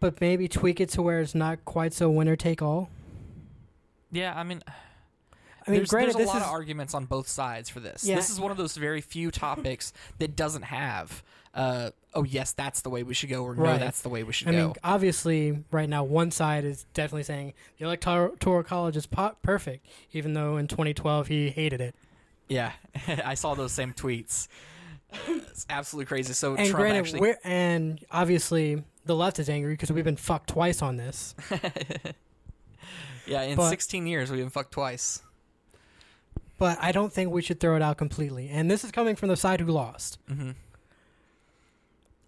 [0.00, 2.88] But maybe tweak it to where it's not quite so winner take all.
[4.10, 4.62] yeah, I mean,
[5.66, 8.04] I mean, there's, granted, there's a lot is of arguments on both sides for this.
[8.04, 8.16] Yeah.
[8.16, 11.22] This is one of those very few topics that doesn't have,
[11.54, 13.80] uh, oh yes, that's the way we should go, or no, Right.
[13.80, 14.66] that's the way we should I go.
[14.68, 19.86] mean, obviously, right now, one side is definitely saying the electoral college is po- perfect,
[20.12, 21.94] even though in 2012 he hated it.
[22.48, 22.72] yeah,
[23.24, 24.48] I saw those same tweets.
[25.28, 26.32] It's absolutely crazy.
[26.32, 30.16] So and Trump granted, actually, we're, and obviously the left is angry because we've been
[30.16, 31.34] fucked twice on this.
[33.26, 35.22] yeah, in but- 16 years we've been fucked twice.
[36.58, 38.48] but I don't think we should throw it out completely.
[38.48, 40.18] And this is coming from the side who lost.
[40.28, 40.52] hmm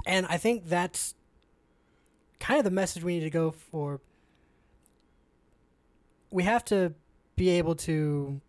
[0.07, 1.15] And I think that's
[2.41, 4.01] kind of the message we need to go for.
[6.31, 6.95] We have to
[7.37, 8.41] be able to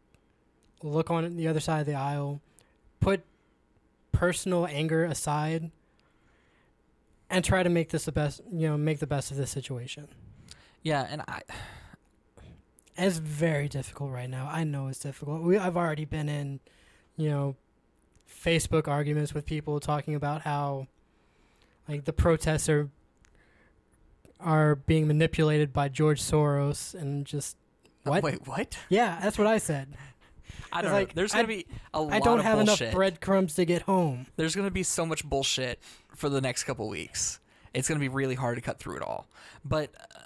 [0.83, 2.41] look on the other side of the aisle,
[2.99, 3.23] put
[4.11, 5.71] personal anger aside,
[7.29, 10.07] and try to make this the best, you know, make the best of this situation.
[10.83, 11.41] Yeah, and I,
[12.97, 14.47] It's very difficult right now.
[14.49, 15.41] I know it's difficult.
[15.41, 16.59] We I've already been in,
[17.17, 17.55] you know,
[18.29, 20.87] Facebook arguments with people talking about how
[21.87, 22.89] like the protests are
[24.39, 27.57] are being manipulated by George Soros and just
[28.05, 28.23] uh, what?
[28.23, 28.77] wait, what?
[28.89, 29.95] Yeah, that's what I said.
[30.71, 30.99] I don't It's know.
[30.99, 32.81] like, There's gonna I- be a lot I don't of have bullshit.
[32.81, 34.27] enough breadcrumbs to get home.
[34.35, 35.79] There's gonna be so much bullshit
[36.15, 37.39] for the next couple weeks.
[37.73, 39.27] It's gonna be really hard to cut through it all.
[39.63, 40.19] But uh,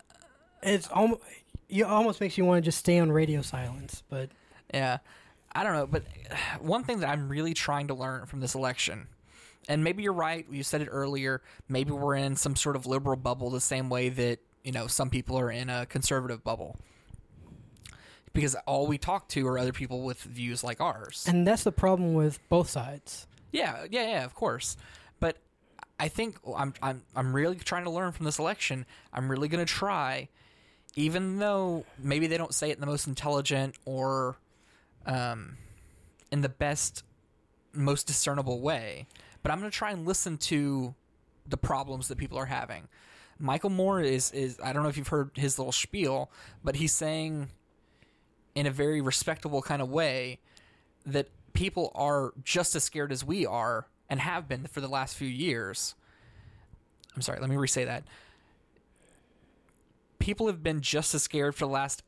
[0.64, 1.22] It's almost
[1.70, 4.30] you almost makes you want to just stay on radio silence, but
[4.74, 4.98] Yeah.
[5.56, 6.04] I don't know, but
[6.60, 9.08] one thing that I'm really trying to learn from this election,
[9.70, 13.16] and maybe you're right, you said it earlier, maybe we're in some sort of liberal
[13.16, 16.76] bubble the same way that, you know, some people are in a conservative bubble.
[18.34, 21.26] Because all we talk to are other people with views like ours.
[21.28, 23.28] and that's the problem with both sides.
[23.52, 24.76] Yeah, yeah, yeah, of course.
[25.20, 25.38] But
[26.00, 28.86] I think I'm I'm I'm really trying to learn from this election.
[29.14, 30.30] I'm really going to try
[30.96, 34.38] even though maybe they don't say it in the most intelligent or
[35.06, 35.58] um
[36.32, 37.04] in the best
[37.74, 39.08] most discernible way,
[39.50, 40.94] but I'm going to try and listen to
[41.48, 42.88] the problems that people are having.
[43.40, 46.30] Michael Moore is is I don't know if you've heard his little spiel,
[46.64, 47.50] but he's saying
[48.54, 50.38] in a very respectable kind of way
[51.04, 55.16] that people are just as scared as we are and have been for the last
[55.16, 55.96] few years.
[57.16, 58.04] I'm sorry, let me re-say that.
[60.20, 62.04] People have been just as scared for the last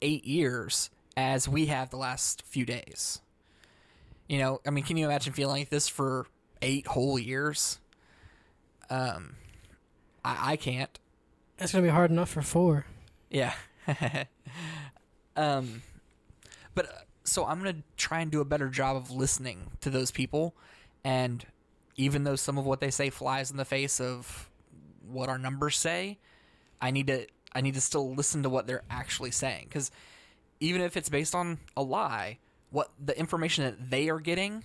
[0.00, 3.20] eight years as we have the last few days.
[4.28, 6.26] You know, I mean, can you imagine feeling like this for
[6.62, 7.78] eight whole years?
[8.88, 9.36] Um,
[10.24, 10.98] I, I can't.
[11.58, 12.86] It's gonna be hard enough for four.
[13.30, 13.54] Yeah.
[15.36, 15.82] um,
[16.74, 16.92] but uh,
[17.24, 20.54] so I'm gonna try and do a better job of listening to those people,
[21.04, 21.44] and
[21.96, 24.48] even though some of what they say flies in the face of
[25.06, 26.18] what our numbers say,
[26.80, 29.90] I need to I need to still listen to what they're actually saying because
[30.60, 32.38] even if it's based on a lie,
[32.70, 34.64] what the information that they are getting,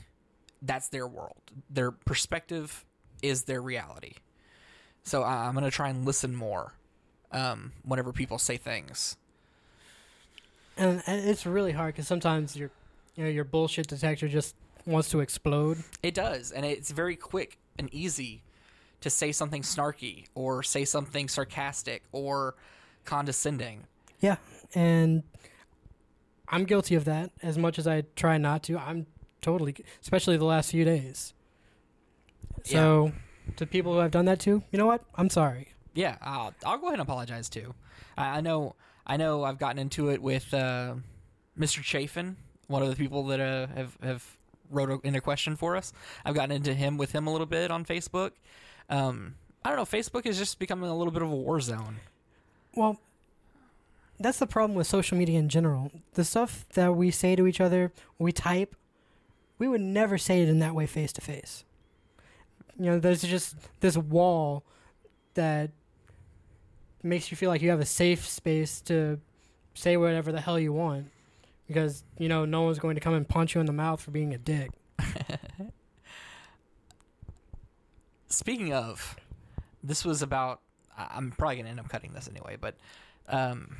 [0.61, 1.41] that's their world.
[1.69, 2.85] Their perspective
[3.21, 4.13] is their reality.
[5.03, 6.73] So I- I'm gonna try and listen more
[7.31, 9.17] um, whenever people say things.
[10.77, 12.69] And, and it's really hard because sometimes your,
[13.15, 14.55] you know, your bullshit detector just
[14.85, 15.83] wants to explode.
[16.03, 18.43] It does, and it's very quick and easy
[19.01, 22.55] to say something snarky or say something sarcastic or
[23.05, 23.85] condescending.
[24.19, 24.37] Yeah,
[24.75, 25.23] and
[26.47, 28.77] I'm guilty of that as much as I try not to.
[28.77, 29.07] I'm
[29.41, 31.33] totally, especially the last few days.
[32.63, 33.11] So,
[33.55, 35.03] to people who I've done that to, you know what?
[35.15, 35.69] I'm sorry.
[35.93, 37.73] Yeah, I'll, I'll go ahead and apologize too.
[38.17, 38.75] I, I know,
[39.05, 40.95] I know, I've gotten into it with uh,
[41.57, 41.81] Mr.
[41.81, 42.35] Chafin,
[42.67, 44.37] one of the people that uh, have have
[44.69, 45.93] wrote a, in a question for us.
[46.25, 48.31] I've gotten into him with him a little bit on Facebook.
[48.89, 49.85] Um, I don't know.
[49.85, 51.97] Facebook is just becoming a little bit of a war zone.
[52.75, 52.99] Well,
[54.19, 55.91] that's the problem with social media in general.
[56.13, 58.75] The stuff that we say to each other, we type,
[59.57, 61.63] we would never say it in that way face to face.
[62.79, 64.63] You know, there's just this wall
[65.33, 65.71] that
[67.03, 69.19] makes you feel like you have a safe space to
[69.73, 71.09] say whatever the hell you want
[71.67, 74.11] because, you know, no one's going to come and punch you in the mouth for
[74.11, 74.71] being a dick.
[78.27, 79.17] Speaking of,
[79.83, 80.61] this was about.
[80.97, 82.75] I'm probably gonna end up cutting this anyway, but
[83.27, 83.75] um,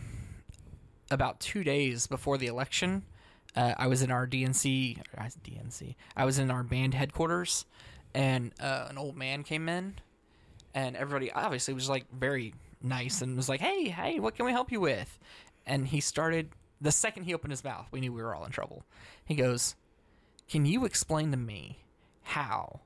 [1.09, 3.03] about two days before the election,
[3.57, 4.99] uh, I was in our DNC.
[5.17, 5.95] I DNC.
[6.15, 7.65] I was in our band headquarters,
[8.13, 9.95] and uh, an old man came in,
[10.73, 14.51] and everybody obviously was like very nice and was like, "Hey, hey, what can we
[14.51, 15.19] help you with?"
[15.65, 16.49] And he started.
[16.79, 18.85] The second he opened his mouth, we knew we were all in trouble.
[19.25, 19.75] He goes,
[20.47, 21.79] "Can you explain to me
[22.23, 22.81] how?"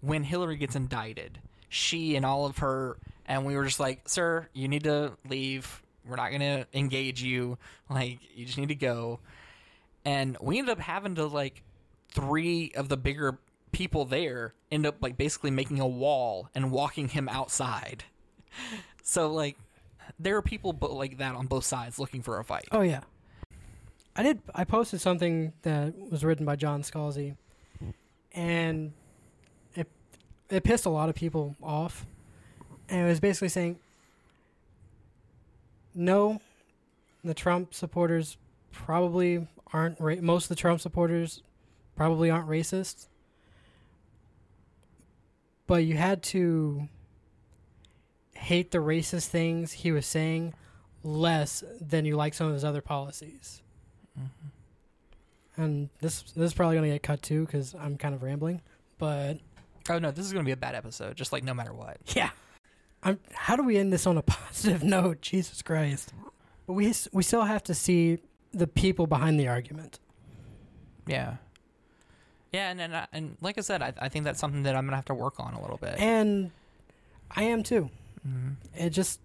[0.00, 4.48] when Hillary gets indicted, she and all of her, and we were just like, sir,
[4.52, 5.82] you need to leave.
[6.08, 7.58] We're not going to engage you.
[7.88, 9.20] Like, you just need to go.
[10.06, 11.62] And we ended up having to, like,
[12.12, 13.38] three of the bigger
[13.72, 18.04] people there end up, like, basically making a wall and walking him outside.
[19.08, 19.56] So, like,
[20.18, 22.68] there are people bo- like that on both sides looking for a fight.
[22.72, 23.00] Oh yeah.
[24.14, 27.36] I did I posted something that was written by John Scalzi
[28.32, 28.92] and
[29.74, 29.88] it
[30.48, 32.06] it pissed a lot of people off.
[32.88, 33.78] And it was basically saying
[35.94, 36.40] no
[37.24, 38.36] the Trump supporters
[38.72, 39.46] probably
[39.76, 41.42] aren't ra- most of the Trump supporters
[41.94, 43.08] probably aren't racist.
[45.66, 46.88] But you had to
[48.34, 50.54] hate the racist things he was saying
[51.02, 53.62] less than you like some of his other policies.
[54.18, 55.62] Mm-hmm.
[55.62, 58.60] And this this is probably gonna get cut too because I'm kind of rambling.
[58.98, 59.38] But
[59.88, 61.98] Oh, no, this is going to be a bad episode, just like no matter what.
[62.16, 62.30] yeah,
[63.02, 63.18] I'm.
[63.32, 65.20] How do we end this on a positive note?
[65.20, 66.12] Jesus Christ!
[66.66, 68.18] But we we still have to see
[68.56, 69.98] the people behind the argument.
[71.06, 71.36] Yeah.
[72.52, 74.86] Yeah, and and, I- and like I said, I, I think that's something that I'm
[74.86, 75.96] gonna have to work on a little bit.
[75.98, 76.50] And
[77.30, 77.90] I am too.
[78.26, 78.56] Mhm.
[78.74, 79.20] It just.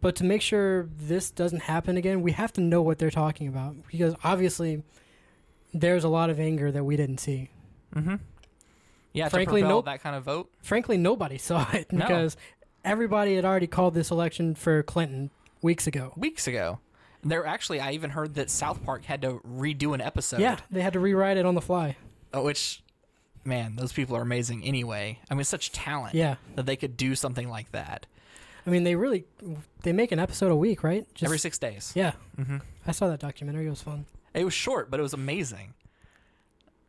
[0.00, 3.46] But to make sure this doesn't happen again, we have to know what they're talking
[3.46, 4.82] about because obviously
[5.72, 7.50] there's a lot of anger that we didn't see.
[7.94, 8.16] Mm-hmm.
[9.12, 10.50] Yeah, Frankly, propel that kind of vote.
[10.60, 12.04] Frankly, nobody saw it No.
[12.04, 12.36] because
[12.84, 15.30] everybody had already called this election for Clinton
[15.62, 16.12] weeks ago.
[16.16, 16.80] weeks ago.
[17.28, 20.40] There actually, I even heard that South Park had to redo an episode.
[20.40, 21.96] Yeah, they had to rewrite it on the fly.
[22.34, 22.82] uh, which,
[23.44, 24.64] man, those people are amazing.
[24.64, 26.14] Anyway, I mean, such talent.
[26.14, 26.36] Yeah.
[26.54, 28.06] that they could do something like that
[28.66, 29.24] I mean, they really
[29.82, 31.06] they make an episode a week, right?
[31.14, 31.92] Just, every six days.
[31.94, 33.66] Yeah, hmm I saw that documentary.
[33.66, 34.06] It was fun.
[34.34, 35.74] It was short, but it was amazing.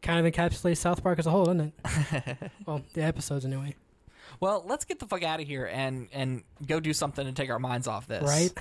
[0.01, 1.73] Kind of encapsulates South Park as a whole, doesn't
[2.11, 2.51] it?
[2.65, 3.75] well, the episodes anyway.
[4.39, 7.49] Well, let's get the fuck out of here and and go do something to take
[7.49, 8.23] our minds off this.
[8.23, 8.51] Right?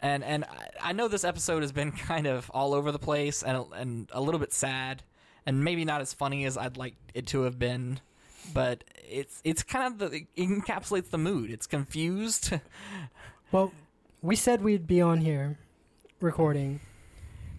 [0.00, 3.42] And and I- I know this episode has been kind of all over the place
[3.42, 5.02] and and a little bit sad
[5.46, 8.00] and maybe not as funny as I'd like it to have been,
[8.54, 11.50] but it's it's kind of the it encapsulates the mood.
[11.50, 12.52] It's confused.
[13.50, 13.72] Well,
[14.20, 15.56] we said we'd be on here
[16.20, 16.80] recording.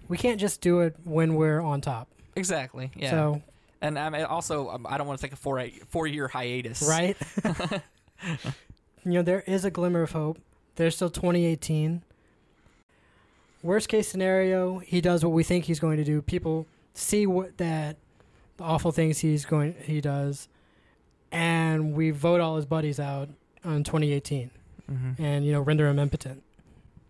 [0.08, 2.92] We can't just do it when we're on top, exactly.
[2.96, 3.10] Yeah.
[3.10, 3.42] So-
[3.82, 6.84] and I mean, also um, I don't want to take a four four year hiatus.
[6.88, 7.18] right?
[9.04, 10.38] you know, there is a glimmer of hope.
[10.76, 12.04] There's still 2018.
[13.62, 16.22] Worst case scenario, he does what we think he's going to do.
[16.22, 17.98] People see what that
[18.58, 20.48] the awful things he's going he does,
[21.32, 23.30] and we vote all his buddies out
[23.64, 24.52] on 2018,
[24.90, 25.20] Mhm.
[25.20, 26.44] and you know render him impotent.